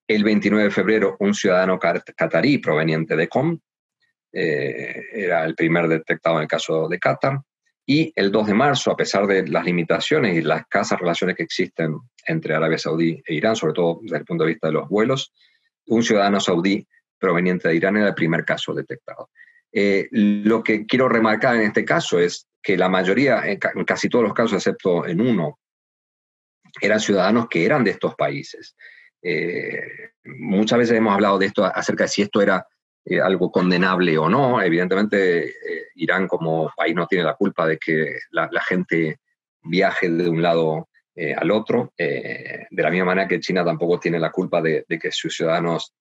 [0.06, 3.58] El 29 de febrero, un ciudadano catarí proveniente de Com,
[4.32, 7.40] eh, era el primer detectado en el caso de Qatar.
[7.86, 11.42] Y el 2 de marzo, a pesar de las limitaciones y las escasas relaciones que
[11.42, 14.88] existen entre Arabia Saudí e Irán, sobre todo desde el punto de vista de los
[14.88, 15.32] vuelos,
[15.86, 16.86] un ciudadano saudí
[17.18, 19.30] proveniente de Irán era el primer caso detectado.
[19.70, 24.24] Eh, lo que quiero remarcar en este caso es que la mayoría, en, casi todos
[24.24, 25.58] los casos, excepto en uno,
[26.80, 28.76] eran ciudadanos que eran de estos países.
[29.22, 32.66] Eh, muchas veces hemos hablado de esto acerca de si esto era
[33.04, 34.60] eh, algo condenable o no.
[34.62, 39.18] Evidentemente, eh, Irán como país no tiene la culpa de que la, gente
[39.62, 40.88] viaje de un lado
[41.36, 45.32] al otro, de la misma manera que China tampoco tiene la culpa de, que sus
[45.32, 45.94] ciudadanos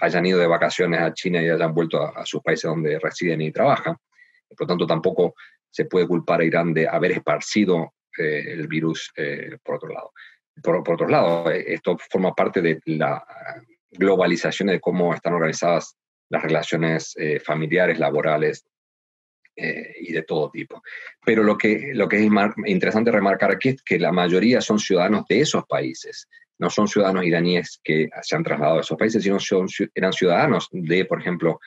[0.00, 3.52] hayan ido de vacaciones a China y hayan vuelto a, sus países donde residen y
[3.52, 3.96] trabajan.
[4.48, 5.34] Por lo tanto, tampoco
[5.68, 9.12] se puede culpar a Irán de haber esparcido el virus
[9.62, 10.10] por otro lado
[10.62, 13.24] por, otro lado, eh, esto forma parte de la
[13.90, 15.96] globalización de cómo están organizadas
[16.30, 18.64] las relaciones eh, familiares, laborales
[19.56, 20.82] eh, y de todo tipo.
[21.24, 22.30] Pero lo que, lo que es
[22.66, 26.28] interesante remarcar aquí es que la mayoría son ciudadanos de esos países.
[26.58, 30.68] No son ciudadanos iraníes que se han trasladado a esos países, sino son, eran ciudadanos
[30.70, 31.60] de, por ejemplo,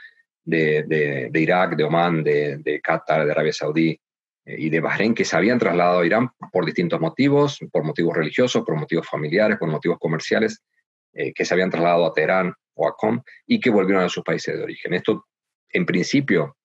[0.44, 4.00] de, de, de Irak, de Omán, de, de Qatar, de Arabia Saudí,
[4.46, 8.16] eh, y de Bahrein que se habían trasladado a Irán por distintos motivos, por motivos
[8.16, 10.62] religiosos, por motivos familiares, por motivos comerciales,
[11.14, 14.64] eh, que se habían trasladado a Teherán Qom y que volvieron a sus países de
[14.64, 14.94] origen.
[14.94, 15.26] Esto,
[15.70, 16.58] en principio,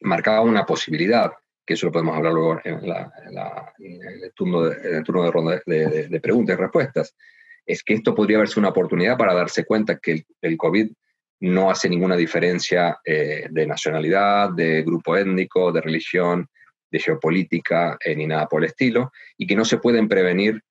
[0.00, 1.32] marcaba una posibilidad,
[1.66, 7.16] que eso lo podemos hablar luego en, el, turno de, turno de preguntas y respuestas,
[7.66, 10.90] es que esto podría haberse una oportunidad para darse cuenta que el, COVID
[11.40, 16.48] no hace ninguna diferencia eh, de nacionalidad, de grupo étnico, de religión,
[16.90, 20.62] de geopolítica eh, ni nada por el estilo, y que no se pueden prevenir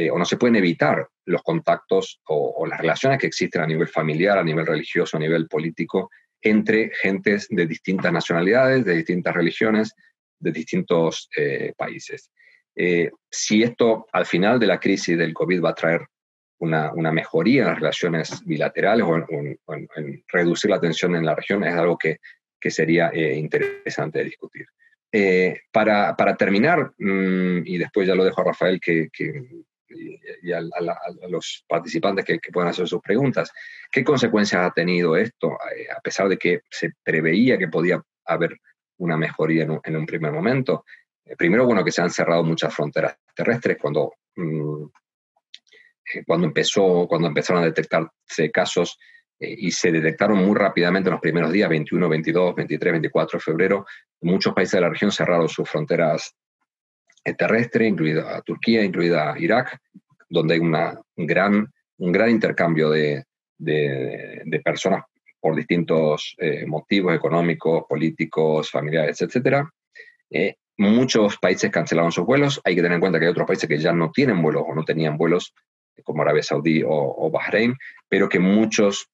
[0.00, 3.88] eh, o no se pueden evitar los contactos o, las relaciones que existen a nivel
[3.88, 6.08] familiar, a nivel religioso, a nivel político,
[6.40, 9.92] entre gentes de distintas nacionalidades, de distintas religiones,
[10.38, 12.30] de distintos eh, países.
[13.28, 16.06] si esto al final de la crisis del COVID va a traer
[16.60, 21.74] una, mejoría en las relaciones bilaterales o en, reducir la tensión en la región, es
[21.74, 22.18] algo que,
[22.60, 24.66] que sería interesante discutir.
[25.10, 29.08] Eh, para, para, terminar, mm, y después ya lo dejo a Rafael que,
[29.90, 30.60] y a,
[31.28, 33.52] los participantes que, puedan hacer sus preguntas,
[33.90, 38.58] ¿qué consecuencias ha tenido esto, eh, a pesar de que se preveía que podía haber
[38.98, 40.84] una mejoría en un, primer momento?
[41.24, 44.84] Eh, primero, bueno, que se han cerrado muchas fronteras terrestres cuando, mm,
[46.26, 48.98] cuando, empezó, cuando empezaron a detectarse casos
[49.38, 53.42] eh, y se detectaron muy rápidamente en los primeros días, 21, 22, 23, 24 de
[53.42, 53.86] febrero.
[54.22, 56.34] Muchos países de la región cerraron sus fronteras
[57.28, 59.78] eh, terrestres, incluida Turquía, incluida Irak,
[60.28, 61.66] donde hay una, un, gran,
[61.98, 63.24] un gran intercambio de,
[63.56, 65.04] de, personas
[65.40, 69.64] por distintos eh, motivos económicos, políticos, familiares, etc.
[70.76, 72.60] muchos países cancelaron sus vuelos.
[72.64, 74.74] Hay que tener en cuenta que hay otros países que ya no tienen vuelos o
[74.74, 75.54] no tenían vuelos,
[76.04, 77.74] como Arabia Saudí o, o Bahrein,
[78.08, 79.10] pero que muchos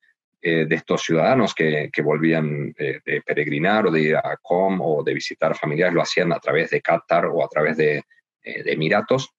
[0.46, 5.14] eh, de estos ciudadanos que, volvían de, peregrinar o de ir a Com o de
[5.14, 7.96] visitar familiares lo hacían a través de Qatar o a través de,
[8.42, 9.30] eh, Emiratos.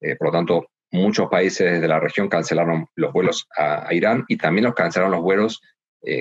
[0.00, 4.36] Eh, por lo tanto, muchos países de la región cancelaron los vuelos a, Irán y
[4.36, 5.60] también los cancelaron los vuelos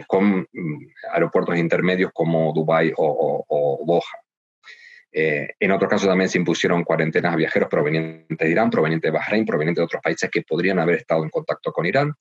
[0.08, 4.02] con mm, aeropuertos intermedios como Dubái o, o, Doha.
[5.12, 9.46] en otros casos también se impusieron cuarentenas a viajeros provenientes de Irán, provenientes de Bahrein,
[9.46, 12.16] provenientes de otros países que podrían haber estado en contacto con Irán.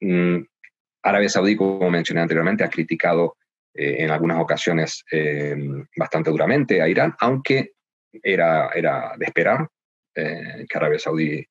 [0.00, 0.42] Mm,
[1.02, 3.36] Arabia Saudí, como mencioné anteriormente, ha criticado
[3.74, 5.56] eh, en algunas ocasiones eh,
[5.96, 7.72] bastante duramente a Irán, aunque
[8.22, 9.68] era, era de esperar
[10.14, 11.44] eh, que Arabia Saudí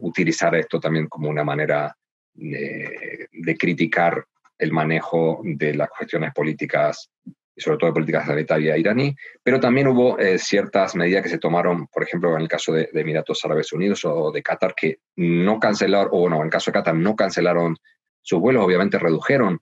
[0.00, 1.96] utilizara esto también como una manera
[2.34, 4.22] de, criticar
[4.58, 7.08] el manejo de las cuestiones políticas
[7.54, 11.86] y sobre todo de política sanitaria iraní, pero también hubo ciertas medidas que se tomaron,
[11.86, 15.60] por ejemplo, en el caso de, de, Emiratos Árabes Unidos o de Qatar, que no
[15.60, 17.76] cancelaron, o no, en el caso de Qatar no cancelaron
[18.22, 19.60] sus vuelos obviamente redujeron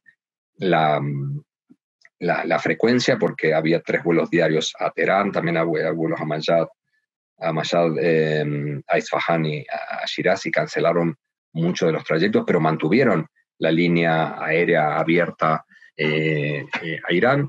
[0.57, 1.01] la,
[2.19, 6.69] la, frecuencia porque había tres vuelos diarios a Teherán, también había vuelos a Mayad,
[7.39, 11.17] a, Mayad, em, a Isfahan y a Shiraz y cancelaron
[11.53, 13.27] muchos de los trayectos, pero mantuvieron
[13.59, 15.65] la línea aérea abierta
[15.97, 17.49] eh, eh, a Irán.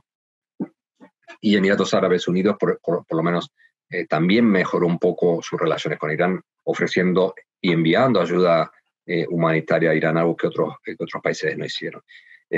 [1.39, 3.51] Y Emiratos Árabes Unidos, por, por, lo menos,
[3.89, 8.71] eh, también mejoró un poco sus relaciones con Irán, ofreciendo y enviando ayuda
[9.05, 12.01] eh, humanitaria a Irán, algo que otros, otros países no hicieron.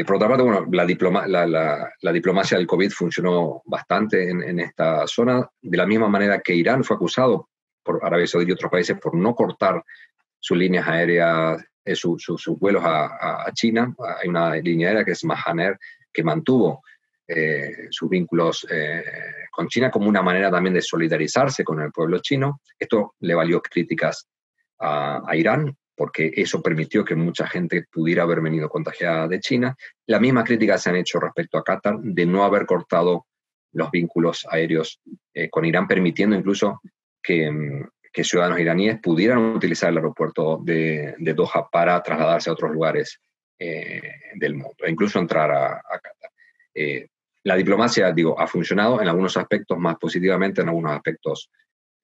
[0.06, 5.48] por otra parte, bueno, la, diploma, la, diplomacia del COVID funcionó bastante en, esta zona,
[5.62, 7.50] de la misma manera que Irán fue acusado
[7.84, 9.84] por Arabia Saudí y otros países por no cortar
[10.40, 11.64] sus líneas aéreas,
[11.94, 13.94] sus vuelos a, China.
[14.22, 15.78] Hay una línea aérea que es Mahaner,
[16.12, 16.82] que mantuvo
[17.28, 19.04] eh, sus vínculos eh,
[19.52, 22.62] con China como una manera también de solidarizarse con el pueblo chino.
[22.78, 24.28] Esto le valió críticas
[24.80, 29.76] a, Irán porque eso permitió que mucha gente pudiera haber venido contagiada de China.
[30.08, 33.28] La misma crítica se han hecho respecto a Qatar de no haber cortado
[33.74, 35.00] los vínculos aéreos
[35.34, 36.82] eh, con Irán, permitiendo incluso
[37.22, 37.52] que,
[38.24, 43.20] ciudadanos iraníes pudieran utilizar el aeropuerto de, Doha para trasladarse a otros lugares
[43.60, 46.30] del mundo, e incluso entrar a, a Qatar
[47.44, 51.50] la diplomacia, digo, ha funcionado en algunos aspectos más positivamente, en algunos aspectos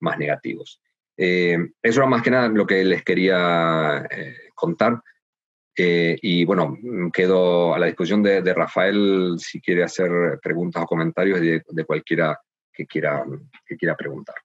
[0.00, 0.80] más negativos.
[1.22, 5.02] Eh, eso era más que nada lo que les quería eh, contar.
[5.76, 6.78] Eh, y bueno,
[7.12, 10.10] quedo a la disposición de, Rafael si quiere hacer
[10.42, 12.40] preguntas o comentarios de, de cualquiera
[12.72, 13.22] que quiera,
[13.66, 14.36] que quiera preguntar.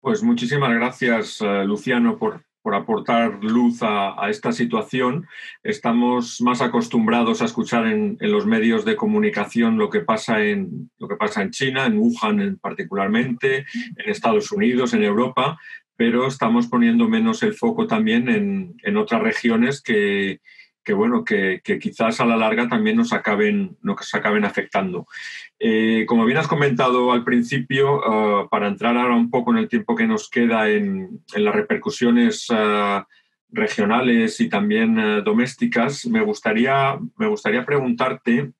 [0.00, 5.26] Pues muchísimas gracias, Luciano, por, por aportar luz a, esta situación.
[5.62, 11.08] Estamos más acostumbrados a escuchar en, los medios de comunicación lo que, pasa en, lo
[11.08, 15.58] que pasa en China, en Wuhan particularmente, en Estados Unidos, en Europa,
[15.96, 20.40] pero estamos poniendo menos el foco también en otras regiones que,
[20.88, 25.06] que bueno, que, quizás a la larga también nos acaben, nos acaben afectando.
[25.58, 29.68] Eh, como bien has comentado al principio, ah, para entrar ahora un poco en el
[29.68, 33.06] tiempo que nos queda en, las repercusiones ah,
[33.50, 38.52] regionales y también ah, domésticas, me gustaría, me gustaría preguntarte,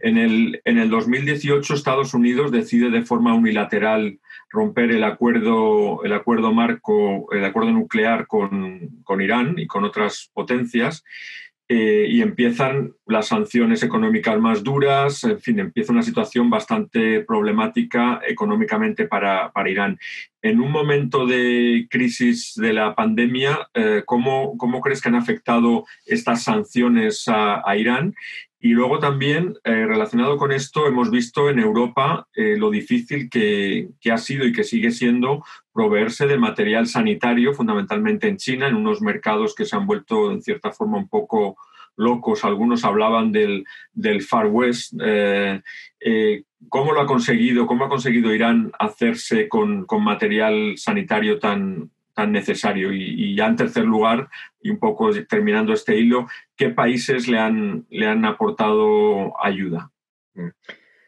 [0.00, 4.18] en el, en el 2018 Estados Unidos decide de forma unilateral
[4.50, 10.30] romper el acuerdo, el acuerdo marco, el acuerdo nuclear con, con Irán y con otras
[10.34, 11.02] potencias
[11.74, 18.20] eh, y empiezan las sanciones económicas más duras, en fin, empieza una situación bastante problemática
[18.28, 19.98] económicamente para, Irán.
[20.42, 26.42] En un momento de crisis de la pandemia, eh, ¿cómo, crees que han afectado estas
[26.42, 28.14] sanciones a, Irán?
[28.62, 34.12] Y luego también, eh, relacionado con esto, hemos visto en Europa lo difícil que, que,
[34.12, 39.02] ha sido y que sigue siendo proveerse de material sanitario, fundamentalmente en China, en unos
[39.02, 41.56] mercados que se han vuelto en cierta forma un poco
[41.96, 42.44] locos.
[42.44, 43.64] Algunos hablaban del,
[44.22, 44.94] Far West.
[45.02, 45.60] Eh,
[46.00, 47.66] eh, ¿Cómo lo ha conseguido?
[47.66, 52.92] ¿Cómo ha conseguido Irán hacerse con, material sanitario tan, tan necesario?
[52.92, 54.28] Y, ya en tercer lugar,
[54.60, 59.90] y un poco terminando este hilo, ¿qué países le han, le han aportado ayuda?
[60.34, 60.48] Mm.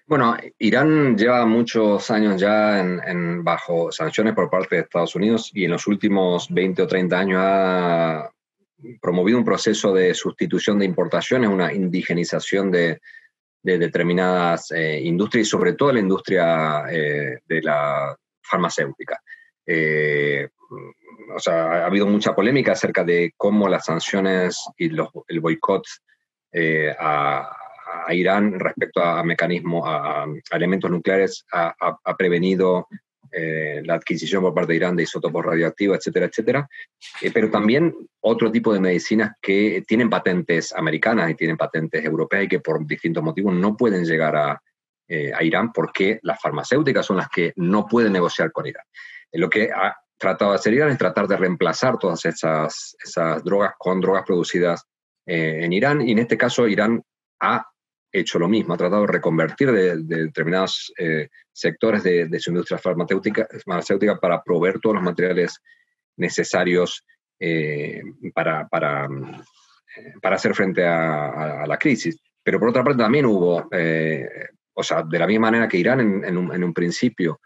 [0.07, 5.65] Bueno, Irán lleva muchos años ya en, bajo sanciones por parte de Estados Unidos y
[5.65, 8.31] en los últimos 20 o 30 años ha
[9.01, 13.01] promovido un proceso de sustitución de importaciones, una indigenización de,
[13.63, 19.23] determinadas eh, industrias y sobre todo la industria eh, de la farmacéutica.
[19.65, 20.51] Eh,
[21.35, 24.91] o sea, ha habido mucha polémica acerca de cómo las sanciones y
[25.29, 25.85] el boicot
[26.99, 27.49] a,
[28.07, 31.75] a Irán respecto a, mecanismos, a, elementos nucleares, ha,
[32.16, 32.89] prevenido
[33.33, 36.68] eh, la adquisición por parte de Irán de isótopos radioactivos, etcétera, etcétera.
[37.20, 42.45] Eh, pero también otro tipo de medicinas que tienen patentes americanas y tienen patentes europeas
[42.45, 44.62] y que por distintos motivos no pueden llegar a,
[45.09, 48.85] eh, a Irán porque las farmacéuticas son las que no pueden negociar con Irán.
[49.33, 49.97] lo que ha
[50.31, 54.85] hacer Irán es tratar de reemplazar todas esas, esas drogas con drogas producidas
[55.27, 57.03] en Irán y en este caso Irán
[57.41, 57.66] ha
[58.14, 63.47] hecho lo mismo, ha tratado de reconvertir de, determinados eh, sectores de, su industria farmacéutica,
[63.64, 65.61] farmacéutica, para proveer todos los materiales
[66.16, 67.05] necesarios
[67.41, 68.03] eh,
[68.33, 72.16] para, para, eh, para, hacer frente a, la crisis.
[72.41, 73.68] Pero por otra parte también hubo,
[74.75, 77.41] o sea, de la misma manera que Irán en, un, principio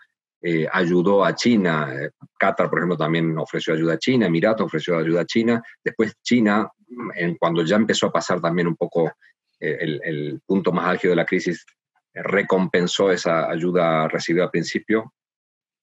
[0.72, 1.93] ayudó a China,
[2.39, 6.70] Qatar, por ejemplo, también ofreció ayuda a China, Emiratos ofreció ayuda a China, después China,
[7.16, 9.12] en, cuando ya empezó a pasar también un poco
[9.59, 11.66] el, punto más álgido de la crisis,
[12.14, 15.12] recompensó esa ayuda recibida al principio,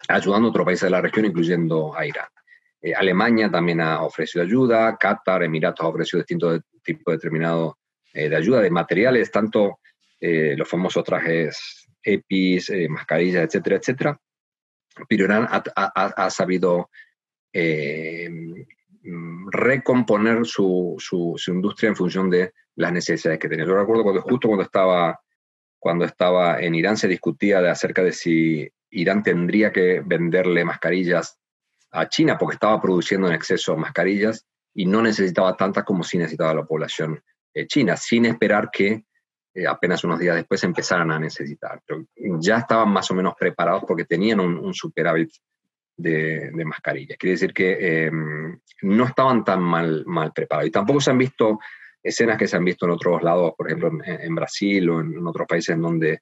[0.08, 2.28] ayudando a otros países de la región, incluyendo a Irán.
[2.82, 7.74] Eh, Alemania también ha ofrecido ayuda, Qatar, Emiratos ha ofrecido distintos tipos determinados
[8.14, 9.80] eh, de ayuda, de materiales, tanto
[10.20, 14.20] eh, los famosos trajes EPIs, mascarillas, etcétera, etcétera.
[15.08, 16.90] Pero Irán ha, sabido
[19.52, 23.66] recomponer su, su, industria en función de las necesidades que tenía.
[23.66, 25.20] Yo recuerdo cuando justo cuando estaba,
[25.80, 31.38] cuando estaba en Irán se discutía de acerca de si Irán tendría que venderle mascarillas
[31.92, 36.54] a China porque estaba produciendo en exceso mascarillas y no necesitaba tantas como si necesitaba
[36.54, 37.24] la población
[37.64, 39.06] China, sin esperar que
[39.68, 41.82] apenas unos días después empezaran a necesitar.
[42.40, 45.32] Ya estaban más o menos preparados porque tenían un, superávit
[45.96, 47.18] de, mascarillas.
[47.18, 50.68] Quiere decir que em, no estaban tan mal, mal preparados.
[50.68, 51.60] Y tampoco se han visto
[52.04, 55.48] escenas que se han visto en otros lados, por ejemplo en, Brasil o en, otros
[55.48, 56.20] países en donde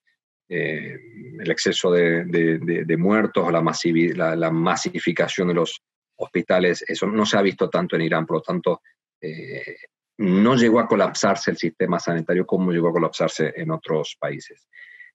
[0.47, 0.97] eh,
[1.39, 5.81] el exceso de, muertos o la, la, masificación de los
[6.15, 8.81] hospitales, eso no se ha visto tanto en Irán, por lo tanto,
[9.19, 9.75] eh,
[10.17, 14.67] no llegó a colapsarse el sistema sanitario como llegó a colapsarse en otros países.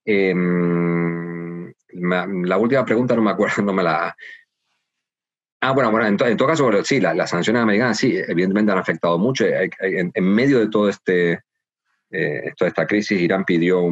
[0.05, 4.15] Em, la última pregunta no me acuerdo, no me la...
[5.61, 9.45] Ah, bueno, bueno, en, todo caso, sí, las sanciones americanas sí, evidentemente han afectado mucho.
[9.45, 11.41] En, medio de todo este,
[12.13, 13.83] eh, toda esta crisis, Irán pidió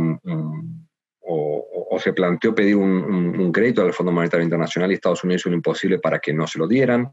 [1.23, 5.99] o, se planteó pedir un, crédito al Fondo Monetario Internacional y Estados Unidos lo imposible
[5.99, 7.13] para que no se lo dieran.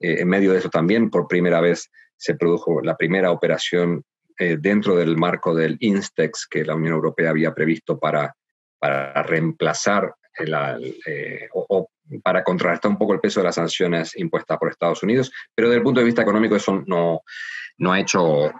[0.00, 1.88] Eh, en medio de eso también, por primera vez,
[2.18, 4.04] se produjo la primera operación
[4.38, 8.34] eh, dentro del marco del INSTEX que la Unión Europea había previsto para,
[8.78, 11.88] para reemplazar eh, o,
[12.22, 15.78] para contrarrestar un poco el peso de las sanciones impuestas por Estados Unidos, pero desde
[15.78, 17.22] el punto de vista económico eso no,
[17.78, 18.52] no ha hecho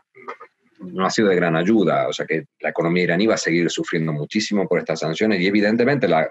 [0.80, 3.68] no ha sido de gran ayuda, o sea que la economía iraní va a seguir
[3.70, 6.30] sufriendo muchísimo por estas sanciones y evidentemente la,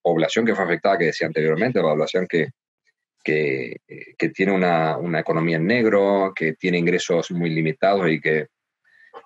[0.00, 2.50] población que fue afectada, que decía anteriormente, la población que,
[3.22, 3.76] que,
[4.34, 8.46] tiene una, economía en negro, que tiene ingresos muy limitados y que,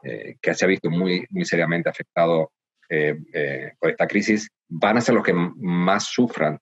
[0.03, 2.53] eh, que se ha visto muy, muy seriamente afectado
[2.89, 6.59] eh, eh, por esta crisis, van a ser los que más sufran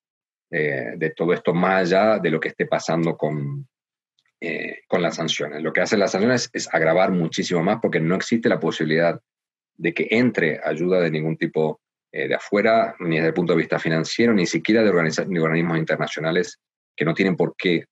[0.52, 3.68] de todo esto, más allá de lo que esté pasando con,
[4.42, 5.62] eh, con las sanciones.
[5.62, 9.20] Lo que hacen las sanciones es agravar muchísimo más porque no existe la posibilidad
[9.76, 13.58] de que entre ayuda de ningún tipo eh, de afuera, ni desde el punto de
[13.58, 16.58] vista financiero, ni siquiera de, organismos internacionales
[16.96, 17.84] que no tienen por qué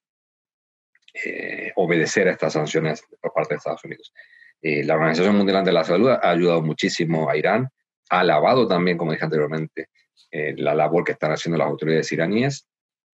[1.25, 4.13] eh, obedecer a estas sanciones por parte de Estados Unidos.
[4.61, 7.69] la Organización Mundial de la Salud ha ayudado muchísimo a Irán,
[8.11, 9.89] ha alabado también, como dije anteriormente,
[10.31, 12.69] la labor que están haciendo las autoridades iraníes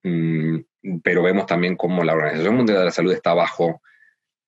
[0.05, 0.59] Mm,
[1.03, 3.81] pero vemos también cómo la Organización Mundial de la Salud está bajo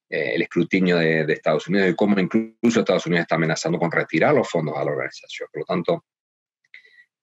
[0.08, 4.36] eh, el escrutinio de, Estados Unidos y cómo incluso Estados Unidos está amenazando con retirar
[4.36, 5.50] los fondos a la organización.
[5.52, 6.06] Por lo tanto,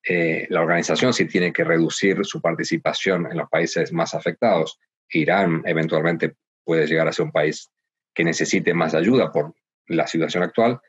[0.07, 4.79] eh, la organización sí tiene que reducir su participación en los países más afectados.
[5.11, 7.71] Irán eventualmente puede llegar a ser un país
[8.13, 9.55] que necesite más ayuda por
[9.87, 10.81] la situación actual,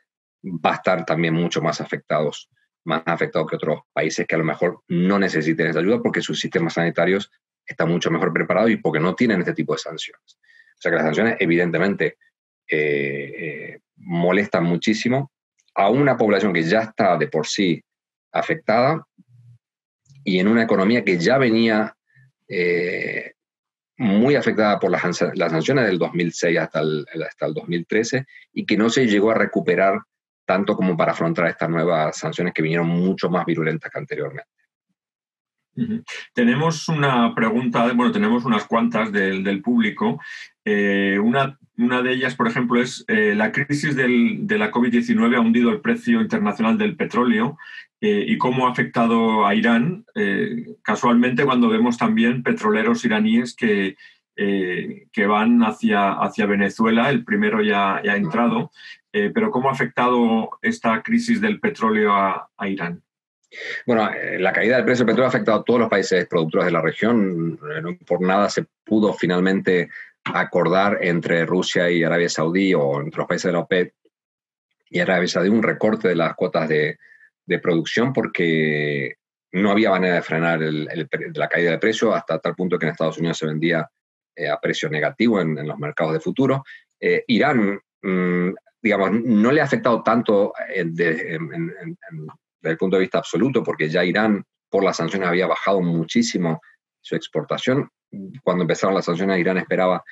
[0.44, 2.48] va a estar también mucho más afectados
[2.86, 6.40] más afectados que otros países que a lo mejor no necesiten esa ayuda porque sus
[6.40, 7.30] sistemas sanitarios
[7.66, 10.38] están mucho mejor preparados y porque no tienen este tipo de sanciones.
[10.38, 12.16] O sea que las sanciones evidentemente
[12.68, 15.32] eh, eh, molestan muchísimo
[15.74, 17.82] a una población que ya está de por sí
[18.32, 19.06] afectada
[20.24, 21.96] y en una economía que ya venía
[22.48, 23.32] eh,
[23.98, 28.90] muy afectada por las, sanciones del 2006 hasta el, hasta el 2013 y que no
[28.90, 30.00] se llegó a recuperar
[30.44, 34.50] tanto como para afrontar estas nuevas sanciones que vinieron mucho más virulentas que anteriormente.
[36.32, 40.20] Tenemos una pregunta, bueno, tenemos unas cuantas del, público.
[40.64, 45.36] Eh, una, una, de ellas, por ejemplo, es eh, la crisis del, de la COVID-19
[45.36, 47.58] ha hundido el precio internacional del petróleo
[48.00, 50.04] eh, y cómo ha afectado a Irán.
[50.82, 53.96] casualmente, cuando vemos también petroleros iraníes que,
[54.36, 58.70] que van hacia, hacia Venezuela, el primero ya, ya ha entrado,
[59.16, 63.02] eh, pero ¿cómo ha afectado esta crisis del petróleo a, Irán?
[63.86, 66.66] Bueno, eh, la caída del precio del petróleo ha afectado a todos los países productores
[66.66, 67.58] de la región.
[67.74, 69.88] Eh, no por nada se pudo finalmente
[70.22, 73.94] acordar entre Rusia y Arabia Saudí o entre los países de la OPEP
[74.90, 76.98] y Arabia Saudí un recorte de las cuotas de,
[77.62, 79.14] producción porque
[79.52, 83.18] no había manera de frenar la caída del precio hasta tal punto que en Estados
[83.18, 86.62] Unidos se vendía a precio negativo en, los mercados de futuro.
[87.26, 88.50] Irán mm,
[88.86, 91.38] digamos, no le ha afectado tanto eh, desde
[92.62, 96.60] el punto de vista absoluto, porque ya Irán, por las sanciones, había bajado muchísimo
[97.00, 97.88] su exportación.
[98.44, 100.04] Cuando empezaron las sanciones, Irán esperaba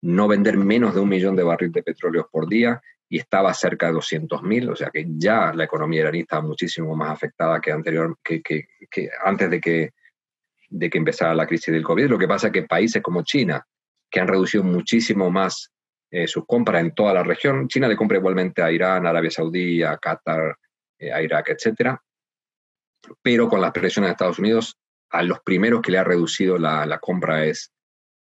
[0.00, 2.80] no vender menos de un millón de barriles de petróleo por día
[3.12, 7.10] y estaba cerca de 200.000, o sea que ya la economía iraní estaba muchísimo más
[7.10, 8.42] afectada que, anterior, que,
[9.22, 9.90] antes de que,
[10.70, 12.06] de que empezara la crisis del COVID.
[12.06, 13.66] Lo que pasa es que países como China,
[14.10, 15.70] que han reducido muchísimo más
[16.10, 17.68] eh, sus compras en toda la región.
[17.68, 20.56] China le compra igualmente a Irán, Arabia Saudí, a Qatar,
[20.98, 21.94] eh, a Irak, etc.
[23.20, 24.78] Pero con las presiones de Estados Unidos,
[25.10, 27.70] a los primeros que le ha reducido la, compra es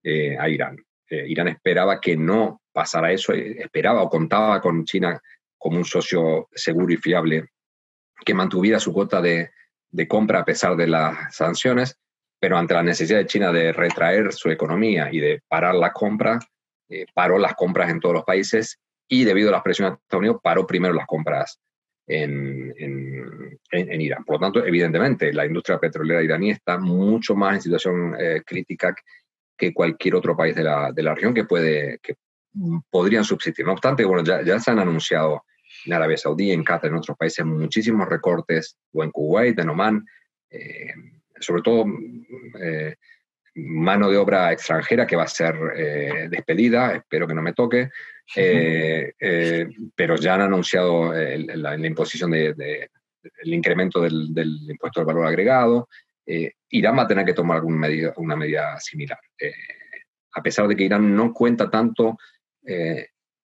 [0.02, 0.78] eh, a Irán.
[1.10, 5.20] Irán esperaba que no pasara eso, esperaba o contaba con China
[5.58, 7.48] como un socio seguro y fiable
[8.24, 9.50] que mantuviera su cuota de,
[9.90, 11.98] de compra a pesar de las sanciones,
[12.38, 16.38] pero ante la necesidad de China de retraer su economía y de parar la compra,
[16.88, 20.20] eh, paró las compras en todos los países y debido a las presiones de Estados
[20.20, 21.58] Unidos paró primero las compras
[22.06, 24.24] en, en, Irán.
[24.24, 28.94] Por lo tanto, evidentemente, la industria petrolera iraní está mucho más en situación eh, crítica
[29.56, 32.14] que cualquier otro país de la, de la, región que, puede, que
[32.90, 33.64] podrían subsistir.
[33.64, 35.44] No obstante, bueno, ya, ya se han anunciado
[35.84, 40.04] en Arabia Saudí, en Qatar, en otros países, muchísimos recortes, o en Kuwait, en Oman,
[40.50, 40.94] eh,
[41.40, 41.84] sobre todo
[42.60, 42.96] eh,
[43.54, 45.56] mano de obra extranjera que va a ser
[46.30, 47.90] despedida, espero que no me toque,
[48.36, 52.90] eh, eh, pero ya han anunciado la, imposición del de,
[53.44, 54.30] incremento del,
[54.68, 55.88] impuesto al valor agregado.
[56.26, 59.18] Eh, Irán va a tener que tomar alguna medida, una medida similar.
[60.32, 62.18] a pesar de que Irán no cuenta tanto,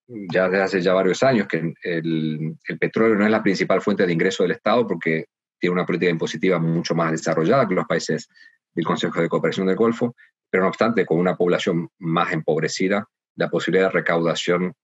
[0.07, 4.07] ya desde hace ya varios años, que el, el, petróleo no es la principal fuente
[4.07, 5.27] de ingreso del Estado porque
[5.59, 8.29] tiene una política impositiva mucho más desarrollada que los países
[8.75, 10.15] del Consejo de Cooperación del Golfo,
[10.51, 14.75] pero no obstante, con una población más empobrecida, la posibilidad de recaudación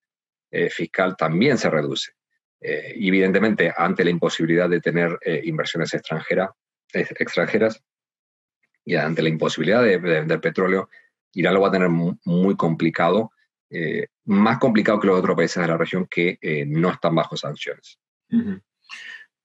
[0.51, 2.13] eh, fiscal también se reduce.
[2.61, 6.51] Eh, evidentemente, ante la imposibilidad de tener eh, inversiones extranjeras,
[6.93, 7.83] extranjeras
[8.85, 10.89] y ante la imposibilidad de, del petróleo,
[11.33, 13.31] Irán lo va a tener muy, complicado,
[14.25, 17.99] más complicado que los otros países de la región que no están bajo sanciones.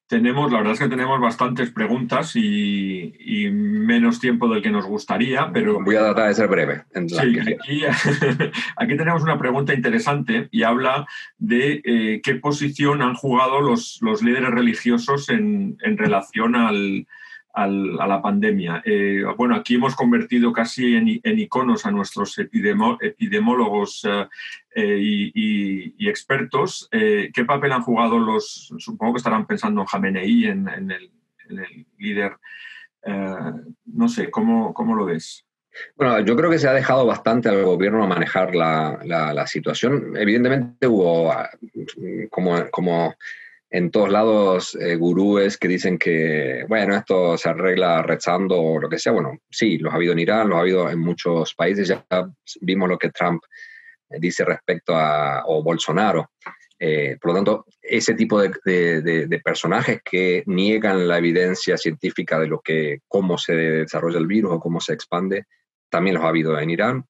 [0.07, 5.49] Tenemos, la verdad es que tenemos bastantes preguntas y, menos tiempo del que nos gustaría,
[5.51, 5.81] pero...
[5.83, 6.83] Voy a tratar de ser breve.
[7.07, 7.83] sí,
[8.77, 11.07] aquí, tenemos una pregunta interesante y habla
[11.39, 17.07] de eh, qué posición han jugado los, los líderes religiosos en, en relación al,
[17.55, 18.81] a la pandemia.
[18.85, 24.27] Eh, bueno, aquí hemos convertido casi en, iconos a nuestros epidemólogos eh,
[24.75, 26.89] eh, y, expertos.
[26.91, 31.09] ¿Qué papel han jugado los, supongo que estarán pensando en Jamenei, en, el,
[31.97, 32.37] líder?
[33.85, 35.45] no sé, ¿cómo, ¿cómo, lo ves?
[35.95, 40.13] Bueno, yo creo que se ha dejado bastante al gobierno manejar la, la situación.
[40.17, 41.31] Evidentemente hubo
[42.29, 43.15] como, como
[43.69, 48.89] en todos lados eh, gurúes que dicen que, bueno, esto se arregla rezando o lo
[48.89, 49.11] que sea.
[49.11, 51.87] Bueno, sí, los ha habido en Irán, los ha habido en muchos países.
[51.87, 52.05] Ya
[52.61, 53.41] vimos lo que Trump
[54.09, 56.31] eh, dice respecto a, o Bolsonaro.
[56.77, 62.47] Eh, por lo tanto, ese tipo de, de, personajes que niegan la evidencia científica de
[62.47, 65.45] lo que, cómo se desarrolla el virus o cómo se expande,
[65.89, 67.05] también los ha habido en Irán.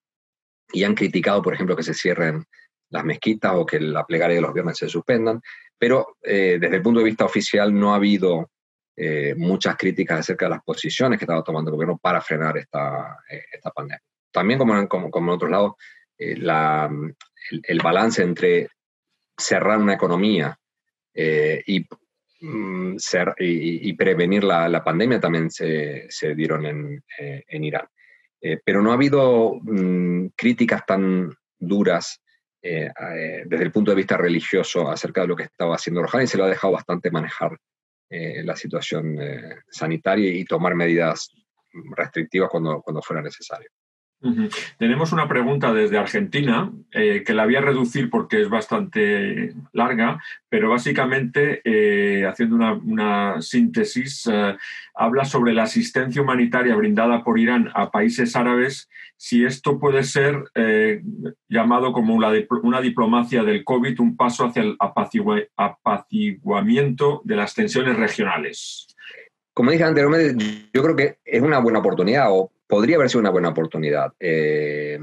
[0.72, 2.44] Y han criticado, por ejemplo, que se cierren
[2.90, 5.40] las mezquitas o que la plegaria de los viernes se suspendan.
[5.78, 8.50] Pero eh, desde el punto de vista oficial no ha habido
[8.96, 13.18] eh, muchas críticas acerca de las posiciones que estaba tomando el gobierno para frenar esta,
[13.28, 14.02] eh, esta pandemia.
[14.30, 15.72] También, como en, como, en otros lados,
[16.18, 16.90] la,
[17.62, 18.68] el, balance entre
[19.36, 20.58] cerrar una economía
[21.14, 21.86] y,
[22.40, 22.96] mm,
[23.38, 27.86] y, prevenir la, la, pandemia también se, se dieron en, en Irán.
[28.64, 32.22] pero no ha habido mm, críticas tan duras
[32.62, 36.26] eh, eh, desde el punto de vista religioso acerca de lo que estaba haciendo Rouhani,
[36.26, 37.56] se lo ha dejado bastante manejar
[38.10, 39.18] eh, la situación
[39.68, 41.30] sanitaria y tomar medidas
[41.96, 43.70] restrictivas cuando, cuando fuera necesario.
[44.78, 50.22] Tenemos una pregunta desde Argentina, eh, que la voy a reducir porque es bastante larga,
[50.48, 54.56] pero básicamente, eh, haciendo una, síntesis, eh,
[54.94, 58.88] habla sobre la asistencia humanitaria brindada por Irán a países árabes,
[59.18, 60.44] si esto puede ser
[61.48, 62.30] llamado como una,
[62.80, 64.76] diplomacia del COVID, un paso hacia el
[65.56, 68.88] apaciguamiento de las tensiones regionales.
[69.54, 73.30] Como dije anteriormente, yo creo que es una buena oportunidad o podría haber sido una
[73.30, 74.12] buena oportunidad.
[74.18, 74.98] Eh,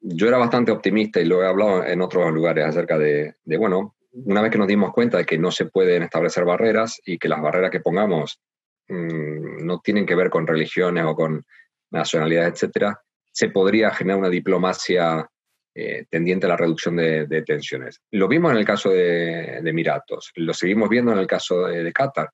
[0.00, 4.42] yo era bastante optimista y lo he hablado en otros lugares acerca de, bueno, una
[4.42, 7.40] vez que nos dimos cuenta de que no se pueden establecer barreras y que las
[7.40, 8.40] barreras que pongamos
[8.88, 11.44] mm, no tienen que ver con religiones o con
[11.90, 15.26] nacionalidades, etcétera, se podría generar una diplomacia
[15.74, 18.02] eh, tendiente a la reducción de, tensiones.
[18.10, 21.92] Lo vimos en el caso de, Emiratos, lo seguimos viendo en el caso de, de
[21.92, 22.30] Qatar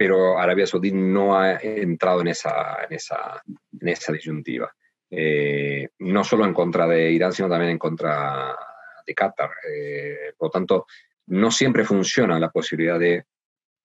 [0.00, 3.42] pero Arabia Saudí no ha entrado en esa, en esa,
[3.78, 4.74] en esa disyuntiva.
[5.10, 8.56] Eh, no solo en contra de Irán, sino también en contra
[9.06, 9.50] de Qatar.
[9.70, 10.86] Eh, por lo tanto,
[11.26, 13.26] no siempre funciona la posibilidad de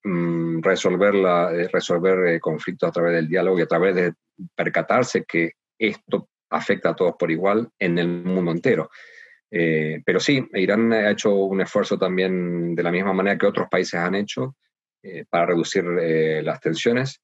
[0.05, 4.13] mm, resolver, la, eh, conflictos a través del diálogo y a través de
[4.55, 8.89] percatarse que esto afecta a todos por igual en el mundo entero.
[9.49, 13.95] pero sí, Irán ha hecho un esfuerzo también de la misma manera que otros países
[13.95, 14.64] han hecho eh,
[15.29, 17.21] para reducir eh, las tensiones.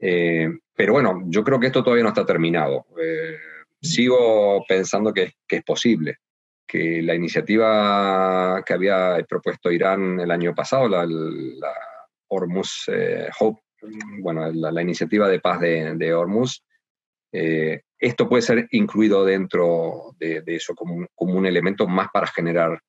[0.00, 2.86] Eh, pero bueno, yo creo que esto todavía no está terminado.
[3.80, 6.18] sigo pensando que, es posible,
[6.66, 11.72] que la iniciativa que había propuesto Irán el año pasado, la, la
[12.28, 12.86] Hormuz
[13.38, 13.62] Hope,
[14.20, 16.62] bueno, la, iniciativa de paz de, de Hormuz,
[17.98, 22.80] esto puede ser incluido dentro de, eso como, un elemento más para generar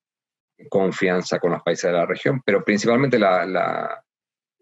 [0.70, 3.18] confianza con los países de la región, pero principalmente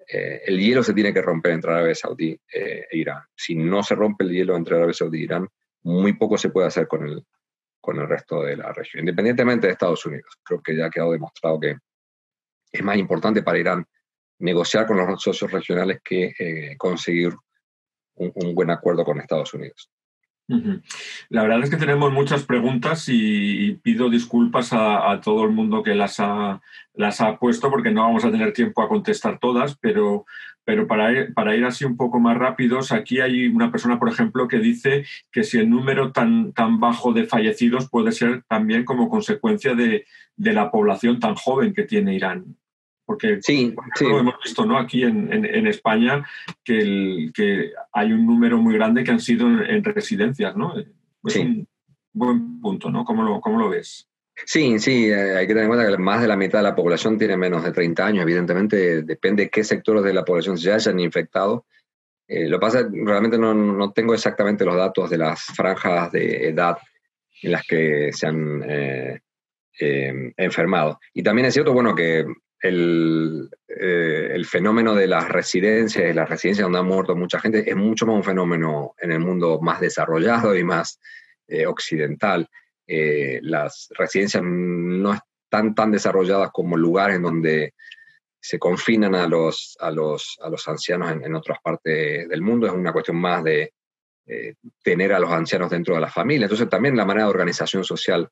[0.07, 3.23] eh, el hielo se tiene que romper entre Arabia Saudí e Irán.
[3.35, 5.47] Si no se rompe el hielo entre Arabia Saudí e Irán,
[5.83, 7.25] muy poco se puede hacer con el,
[7.79, 10.37] con el resto de la región, independientemente de Estados Unidos.
[10.43, 11.75] Creo que ya ha quedado demostrado que
[12.71, 13.85] es más importante para Irán
[14.39, 17.33] negociar con los socios regionales que eh, conseguir
[18.15, 19.89] un, buen acuerdo con Estados Unidos.
[21.29, 25.93] La verdad es que tenemos muchas preguntas y, pido disculpas a, todo el mundo que
[25.93, 26.61] las ha,
[26.93, 30.25] las ha puesto porque no vamos a tener tiempo a contestar todas, pero,
[30.63, 34.09] pero para, ir, para ir así un poco más rápidos, aquí hay una persona, por
[34.09, 38.85] ejemplo, que dice que si el número tan, tan bajo de fallecidos puede ser también
[38.85, 40.05] como consecuencia de,
[40.37, 42.55] de la población tan joven que tiene Irán.
[43.07, 44.77] Porque sí, hemos visto ¿no?
[44.77, 46.27] aquí en, en, España
[46.61, 50.73] que, el, que, hay un número muy grande que han sido en, residencias, ¿no?
[51.23, 51.65] Es un
[52.11, 53.05] buen punto, ¿no?
[53.05, 54.09] ¿Cómo lo, cómo lo ves?
[54.45, 56.75] Sí, sí, eh, hay que tener en cuenta que más de la mitad de la
[56.75, 58.23] población tiene menos de 30 años.
[58.23, 61.65] Evidentemente, depende de qué sectores de la población se hayan infectado.
[62.27, 65.45] Eh, lo que pasa es que realmente no, no, tengo exactamente los datos de las
[65.45, 66.77] franjas de edad
[67.41, 69.21] en las que se han eh,
[70.35, 70.99] enfermado.
[71.13, 72.25] Y también es cierto, bueno, que
[72.61, 77.75] el, eh, el, fenómeno de las residencias, las residencias donde ha muerto mucha gente, es
[77.75, 80.99] mucho más un fenómeno en el mundo más desarrollado y más
[81.47, 82.47] eh, occidental.
[82.87, 87.73] Eh, las residencias no están tan desarrolladas como lugares en donde
[88.39, 92.65] se confinan a los, a los, a los ancianos en, otras partes del mundo.
[92.65, 93.73] Es una cuestión más de
[94.83, 96.45] tener a los ancianos dentro de la familia.
[96.45, 98.29] Entonces también la manera de organización social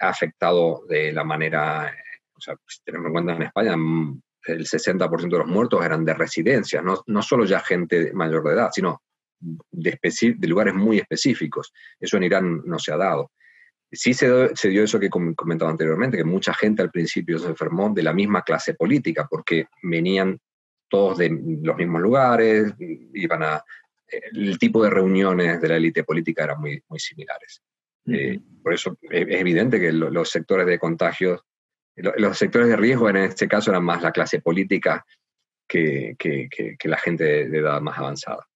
[0.00, 1.92] ha afectado de la manera
[2.36, 6.04] o sea, si tenemos en cuenta en España, mm, el 60% de los muertos eran
[6.04, 9.02] de residencias, no, no solo ya gente mayor de edad, sino
[9.40, 11.72] de, de, lugares muy específicos.
[11.98, 13.32] Eso en Irán no se ha dado.
[13.90, 17.92] Sí se, se, dio eso que comentaba anteriormente, que mucha gente al principio se enfermó
[17.92, 20.38] de la misma clase política, porque venían
[20.88, 21.30] todos de
[21.62, 23.62] los mismos lugares, iban a...
[24.08, 27.60] El tipo de reuniones de la élite política eran muy, muy similares.
[28.06, 31.42] Eh, por eso es, evidente que los sectores de contagios
[31.96, 35.04] los sectores de riesgo en este caso eran más la clase política
[35.66, 36.16] que,
[36.84, 38.46] la gente de edad más avanzada.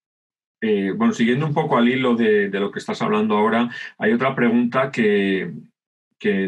[0.62, 4.34] Eh, bueno, siguiendo un poco al hilo de, lo que estás hablando ahora, hay otra
[4.34, 5.52] pregunta que,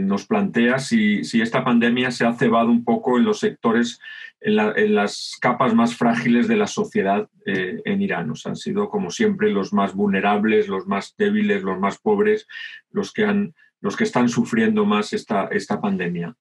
[0.03, 3.99] nos plantea si, esta pandemia se ha cebado un poco en los sectores,
[4.38, 8.30] en, las capas más frágiles de la sociedad eh, en Irán.
[8.30, 12.47] O han sido, como siempre, los más vulnerables, los más débiles, los más pobres,
[12.90, 16.36] los que, han, los que están sufriendo más esta pandemia.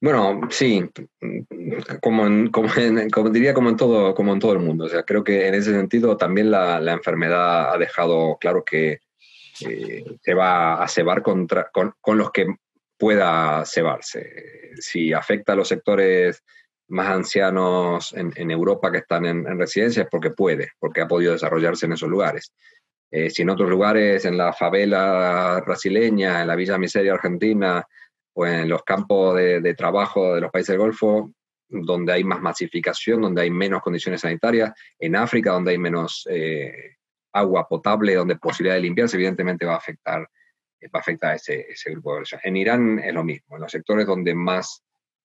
[0.00, 0.88] Bueno, sí,
[2.00, 2.28] como,
[3.30, 4.86] diría como en, todo, como en todo el mundo.
[4.86, 9.00] O sea, creo que en ese sentido también la, enfermedad ha dejado claro que
[9.60, 12.46] eh, se va a cebar contra, con, los que
[12.98, 14.72] pueda cebarse.
[14.80, 16.42] Si afecta a los sectores
[16.88, 21.32] más ancianos en, Europa que están en, en residencia es porque puede, porque ha podido
[21.32, 22.52] desarrollarse en esos lugares.
[23.12, 27.86] Eh, si en otros lugares, en la favela brasileña, en la Villa Miseria argentina,
[28.34, 31.32] o en los campos de, trabajo de los países del Golfo,
[31.68, 36.96] donde hay más masificación, donde hay menos condiciones sanitarias, en África, donde hay menos eh,
[37.32, 41.66] agua potable, donde posibilidad de limpiarse, evidentemente va a afectar, va a afectar a ese,
[41.86, 42.40] grupo de población.
[42.44, 44.82] En Irán es lo mismo, en los sectores donde más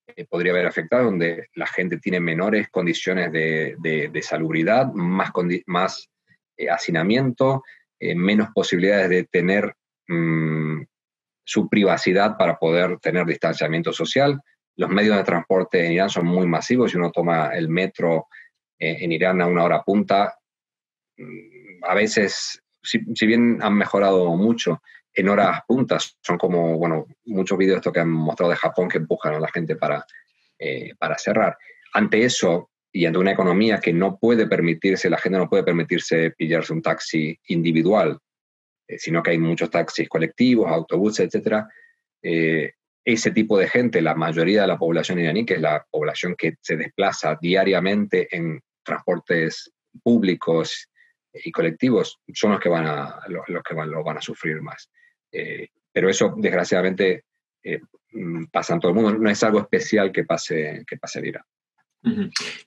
[0.07, 5.31] eh, podría haber afectado, donde la gente tiene menores condiciones de, de, salubridad, más,
[5.65, 6.09] más
[6.55, 7.63] eh, hacinamiento,
[7.99, 9.73] menos posibilidades de tener
[10.07, 10.83] mm,
[11.47, 14.41] su privacidad para poder tener distanciamiento social.
[14.75, 16.91] Los medios de transporte en Irán son muy masivos.
[16.91, 18.27] Si uno toma el metro
[18.77, 20.37] eh, en Irán a una hora punta,
[21.17, 24.81] mm, a veces, si, bien han mejorado mucho,
[25.13, 29.35] en horas puntas son como, bueno, muchos vídeos que han mostrado de Japón que empujan
[29.35, 30.05] a la gente para,
[30.59, 31.57] eh, para cerrar.
[31.93, 36.31] Ante eso, y ante una economía que no puede permitirse, la gente no puede permitirse
[36.31, 38.19] pillarse un taxi individual
[38.97, 41.65] sino que hay muchos taxis colectivos, autobuses, etc.
[42.21, 42.73] Eh,
[43.03, 46.55] ese tipo de gente, la mayoría de la población iraní, que es la población que
[46.61, 49.71] se desplaza diariamente en transportes
[50.03, 50.89] públicos
[51.33, 54.89] y colectivos, son los que van a, los, que van, lo van a sufrir más.
[55.31, 57.25] Eh, pero eso, desgraciadamente,
[58.11, 59.17] mm, pasa en todo el mundo.
[59.17, 61.43] No es algo especial que pase, que pase en Irán.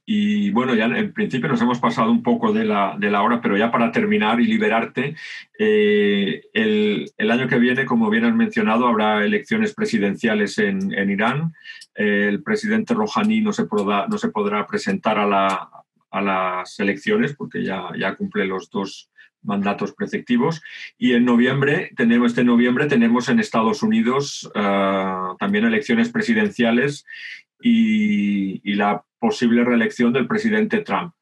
[0.04, 3.40] Y bueno, ya en principio nos hemos pasado un poco de la, de la hora,
[3.40, 5.14] pero ya para terminar y liberarte,
[5.58, 11.52] eh, el, año que viene, como bien has mencionado, habrá elecciones presidenciales en, Irán.
[11.94, 15.70] el presidente Rouhani no se no se podrá presentar a, la,
[16.10, 19.10] a las elecciones porque ya, ya cumple los dos
[19.42, 20.62] mandatos preceptivos.
[20.98, 24.50] Y en noviembre, tenemos, este noviembre tenemos en Estados Unidos
[25.38, 27.06] también elecciones presidenciales
[27.62, 31.14] y, la posible reelección del presidente Trump.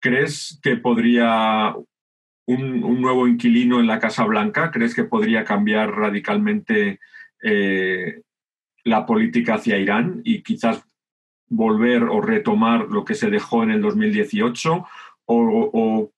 [0.00, 1.74] ¿Crees que podría
[2.46, 4.70] un, nuevo inquilino en la Casa Blanca?
[4.70, 7.00] ¿Crees que podría cambiar radicalmente
[7.42, 8.22] eh,
[8.84, 10.82] la política hacia Irán y quizás
[11.48, 14.86] volver o retomar lo que se dejó en el 2018?
[15.26, 16.10] ¿O,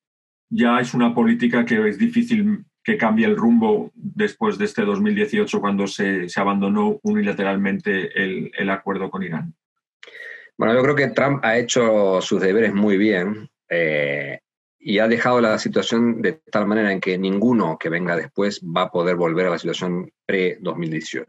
[0.49, 5.61] ya es una política que es difícil que cambie el rumbo después de este 2018
[5.61, 9.55] cuando se, abandonó unilateralmente el, acuerdo con Irán?
[10.63, 13.51] Bueno, yo creo que Trump ha hecho sus deberes muy bien.
[13.69, 14.39] Eh,
[14.79, 18.83] y ha dejado la situación de tal manera en que ninguno que venga después va
[18.83, 21.27] a poder volver a la situación pre-2018.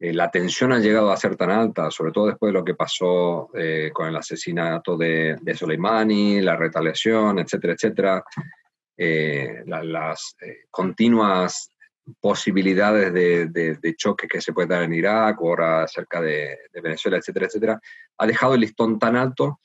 [0.00, 2.74] Eh, la tensión ha llegado a ser tan alta, sobre todo después de lo que
[2.74, 8.24] pasó eh, con el asesinato de, de, Soleimani, la retaliación, etcétera, etcétera,
[8.98, 10.36] eh, las
[10.70, 11.70] continuas
[12.20, 17.46] posibilidades de, de, choque que se puede dar en Irak, ahora cerca de, Venezuela, etcétera,
[17.46, 17.80] etcétera,
[18.18, 19.60] ha dejado el listón tan alto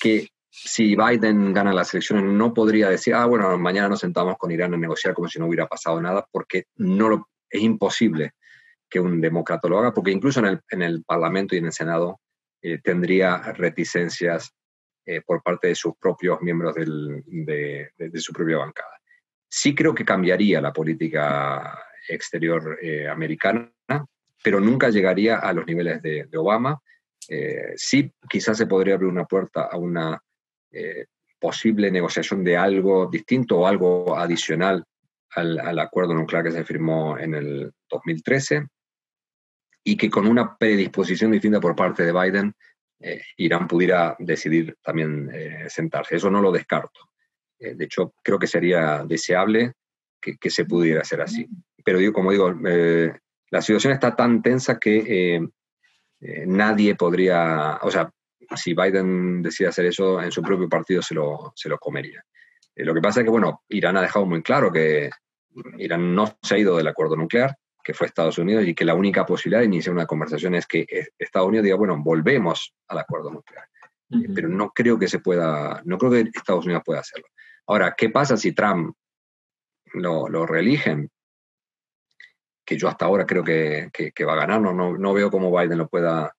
[0.00, 4.50] que si Biden gana las elecciones, no podría decir, ah, bueno, mañana nos sentamos con
[4.50, 8.32] Irán a negociar como si no hubiera pasado nada, porque no lo, es imposible
[8.88, 11.72] que un demócrata lo haga, porque incluso en el, en el Parlamento y en el
[11.72, 12.20] Senado
[12.60, 14.52] eh, tendría reticencias
[15.04, 19.00] eh, por parte de sus propios miembros del, de, de, su propia bancada.
[19.54, 21.78] Sí creo que cambiaría la política
[22.08, 23.70] exterior eh, americana,
[24.42, 26.80] pero nunca llegaría a los niveles de, Obama.
[27.76, 30.18] sí, quizás se podría abrir una puerta a una
[30.72, 31.04] eh,
[31.38, 34.84] posible negociación de algo distinto o algo adicional
[35.34, 38.68] al, acuerdo nuclear que se firmó en el 2013
[39.82, 42.54] y que con una predisposición distinta por parte de Biden,
[43.00, 46.16] eh, Irán pudiera decidir también eh, sentarse.
[46.16, 47.11] Eso no lo descarto.
[47.74, 49.72] De hecho, creo que sería deseable
[50.20, 51.46] que, que, se pudiera hacer así.
[51.84, 55.48] Pero digo, como digo, la situación está tan tensa que
[56.46, 58.10] nadie podría, o sea,
[58.56, 62.24] si Biden decide hacer eso en su propio partido se lo, se lo comería.
[62.74, 65.10] Eh, lo que pasa es que, bueno, Irán ha dejado muy claro que
[65.78, 68.94] Irán no se ha ido del acuerdo nuclear, que fue Estados Unidos, y que la
[68.94, 70.86] única posibilidad de iniciar una conversación es que
[71.18, 73.66] Estados Unidos diga, bueno, volvemos al acuerdo nuclear.
[74.10, 77.26] Eh, pero no creo que se pueda, no creo que Estados Unidos pueda hacerlo.
[77.66, 78.94] Ahora, ¿qué pasa si Trump
[79.94, 81.10] lo, lo reeligen?
[82.64, 85.56] Que yo hasta ahora creo que, que, va a ganar, no, no, no veo cómo
[85.56, 86.34] Biden lo pueda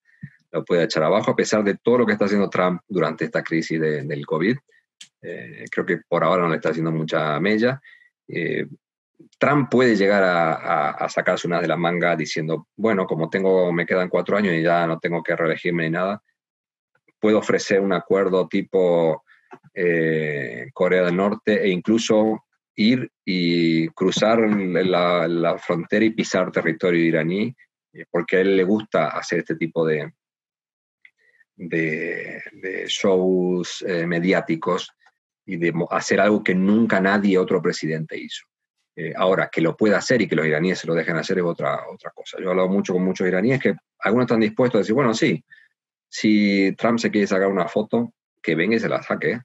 [0.53, 3.43] lo puede echar abajo, a pesar de todo lo que está haciendo Trump durante esta
[3.43, 4.55] crisis del COVID.
[5.23, 7.81] Eh, creo que por ahora no le está haciendo mucha mella.
[8.27, 8.67] Eh,
[9.39, 14.09] Trump puede llegar a, sacarse una de la manga diciendo, bueno, como tengo, me quedan
[14.09, 16.21] cuatro años y ya no tengo que reelegirme ni nada,
[17.19, 19.23] puedo ofrecer un acuerdo tipo
[19.73, 22.45] eh, Corea del Norte e incluso
[22.75, 27.55] ir y cruzar la, la, frontera y pisar territorio iraní,
[28.09, 30.11] porque a él le gusta hacer este tipo de,
[31.55, 34.91] de, shows eh, mediáticos
[35.45, 38.45] y de hacer algo que nunca nadie otro presidente hizo.
[38.95, 41.43] Eh, ahora, que lo pueda hacer y que los iraníes se lo dejen hacer es
[41.43, 42.37] otra, otra cosa.
[42.39, 45.43] Yo he hablado mucho con muchos iraníes que algunos están dispuestos a decir, bueno, sí,
[46.07, 49.39] si Trump se quiere sacar una foto, que venga y se la saque,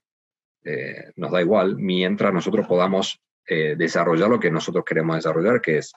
[0.64, 3.20] eh, nos da igual, mientras nosotros podamos
[3.50, 5.94] desarrollar lo que nosotros queremos desarrollar, que es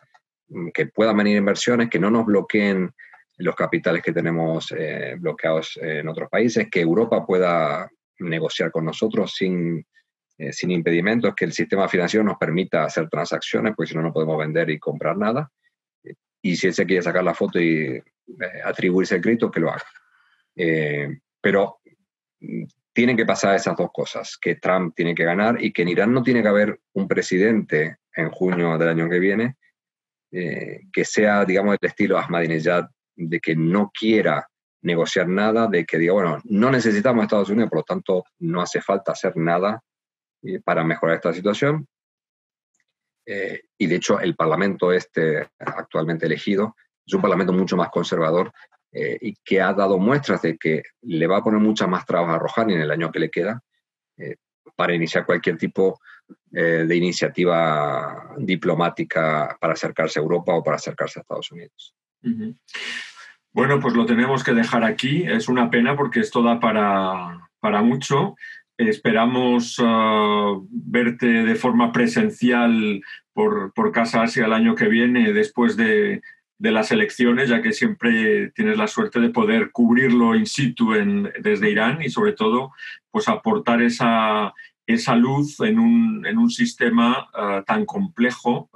[0.48, 2.94] mm, que puedan venir inversiones, que no nos bloqueen
[3.42, 7.90] los capitales que tenemos eh, bloqueados en otros países, que Europa pueda
[8.20, 9.86] negociar con nosotros sin,
[10.38, 14.14] eh, sin impedimentos, que el sistema financiero nos permita hacer transacciones, porque si no, no
[14.14, 15.52] podemos vender y comprar nada.
[16.42, 18.04] Y si él se quiere sacar la foto y eh,
[18.64, 19.84] atribuirse el crédito, que lo haga.
[21.42, 21.80] pero
[22.40, 22.64] mm,
[22.94, 26.14] tienen que pasar esas dos cosas, que Trump tiene que ganar y que en Irán
[26.14, 29.56] no tiene que haber un presidente en junio del año que viene
[30.32, 32.86] que sea, digamos, del estilo Ahmadinejad
[33.16, 34.48] de que no quiera
[34.82, 38.82] negociar nada, de que diga, bueno, no necesitamos Estados Unidos, por lo tanto no hace
[38.82, 39.84] falta hacer nada
[40.44, 41.88] eh, para mejorar esta situación.
[43.26, 46.76] Eh, y de hecho el Parlamento este actualmente elegido
[47.06, 48.52] es un Parlamento mucho más conservador
[48.92, 52.36] eh, y que ha dado muestras de que le va a poner muchas más trabas
[52.36, 53.62] a Rouhani en el año que le queda
[54.76, 56.00] para iniciar cualquier tipo
[56.52, 61.96] de iniciativa diplomática para acercarse a Europa o para acercarse a Estados Unidos.
[63.54, 65.24] Bueno, pues lo tenemos que dejar aquí.
[65.24, 68.36] Es una pena porque esto da para, para mucho.
[68.78, 69.78] Esperamos
[70.70, 73.02] verte de forma presencial
[73.34, 76.22] por, por, Casa Asia el año que viene, después de,
[76.62, 81.32] de, las elecciones, ya que siempre tienes la suerte de poder cubrirlo in situ en,
[81.40, 82.72] desde Irán y sobre todo
[83.10, 84.54] pues aportar esa,
[84.86, 87.30] esa luz en un, en un sistema
[87.66, 88.70] tan complejo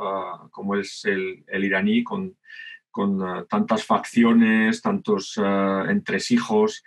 [0.52, 2.36] como es el, iraní, con,
[2.92, 5.40] con tantas facciones, tantos
[5.88, 6.84] entresijos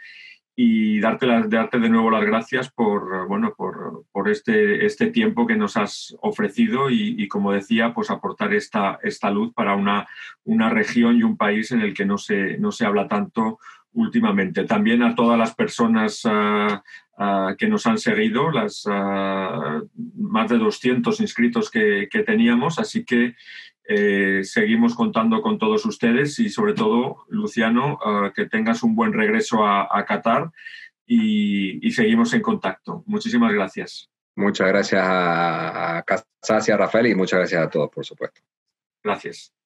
[0.60, 5.54] y darte, darte de nuevo las gracias por, bueno, por, por este, este tiempo que
[5.54, 10.08] nos has ofrecido y, como decía, pues aportar esta, esta luz para una,
[10.42, 13.60] una región y un país en el que no se, no se habla tanto
[13.92, 14.64] últimamente.
[14.64, 16.82] También a todas las personas ah,
[17.18, 19.80] ah, que nos han seguido, las ah,
[20.16, 23.36] más de 200 inscritos que, que teníamos, así que
[23.88, 27.98] eh, seguimos contando con todos ustedes y sobre todo, Luciano,
[28.34, 30.50] que tengas un buen regreso a, Qatar
[31.06, 33.02] y, seguimos en contacto.
[33.06, 34.10] Muchísimas gracias.
[34.36, 38.42] Muchas gracias a, a Casasia, Rafael, y muchas gracias a todos, por supuesto.
[39.02, 39.57] Gracias.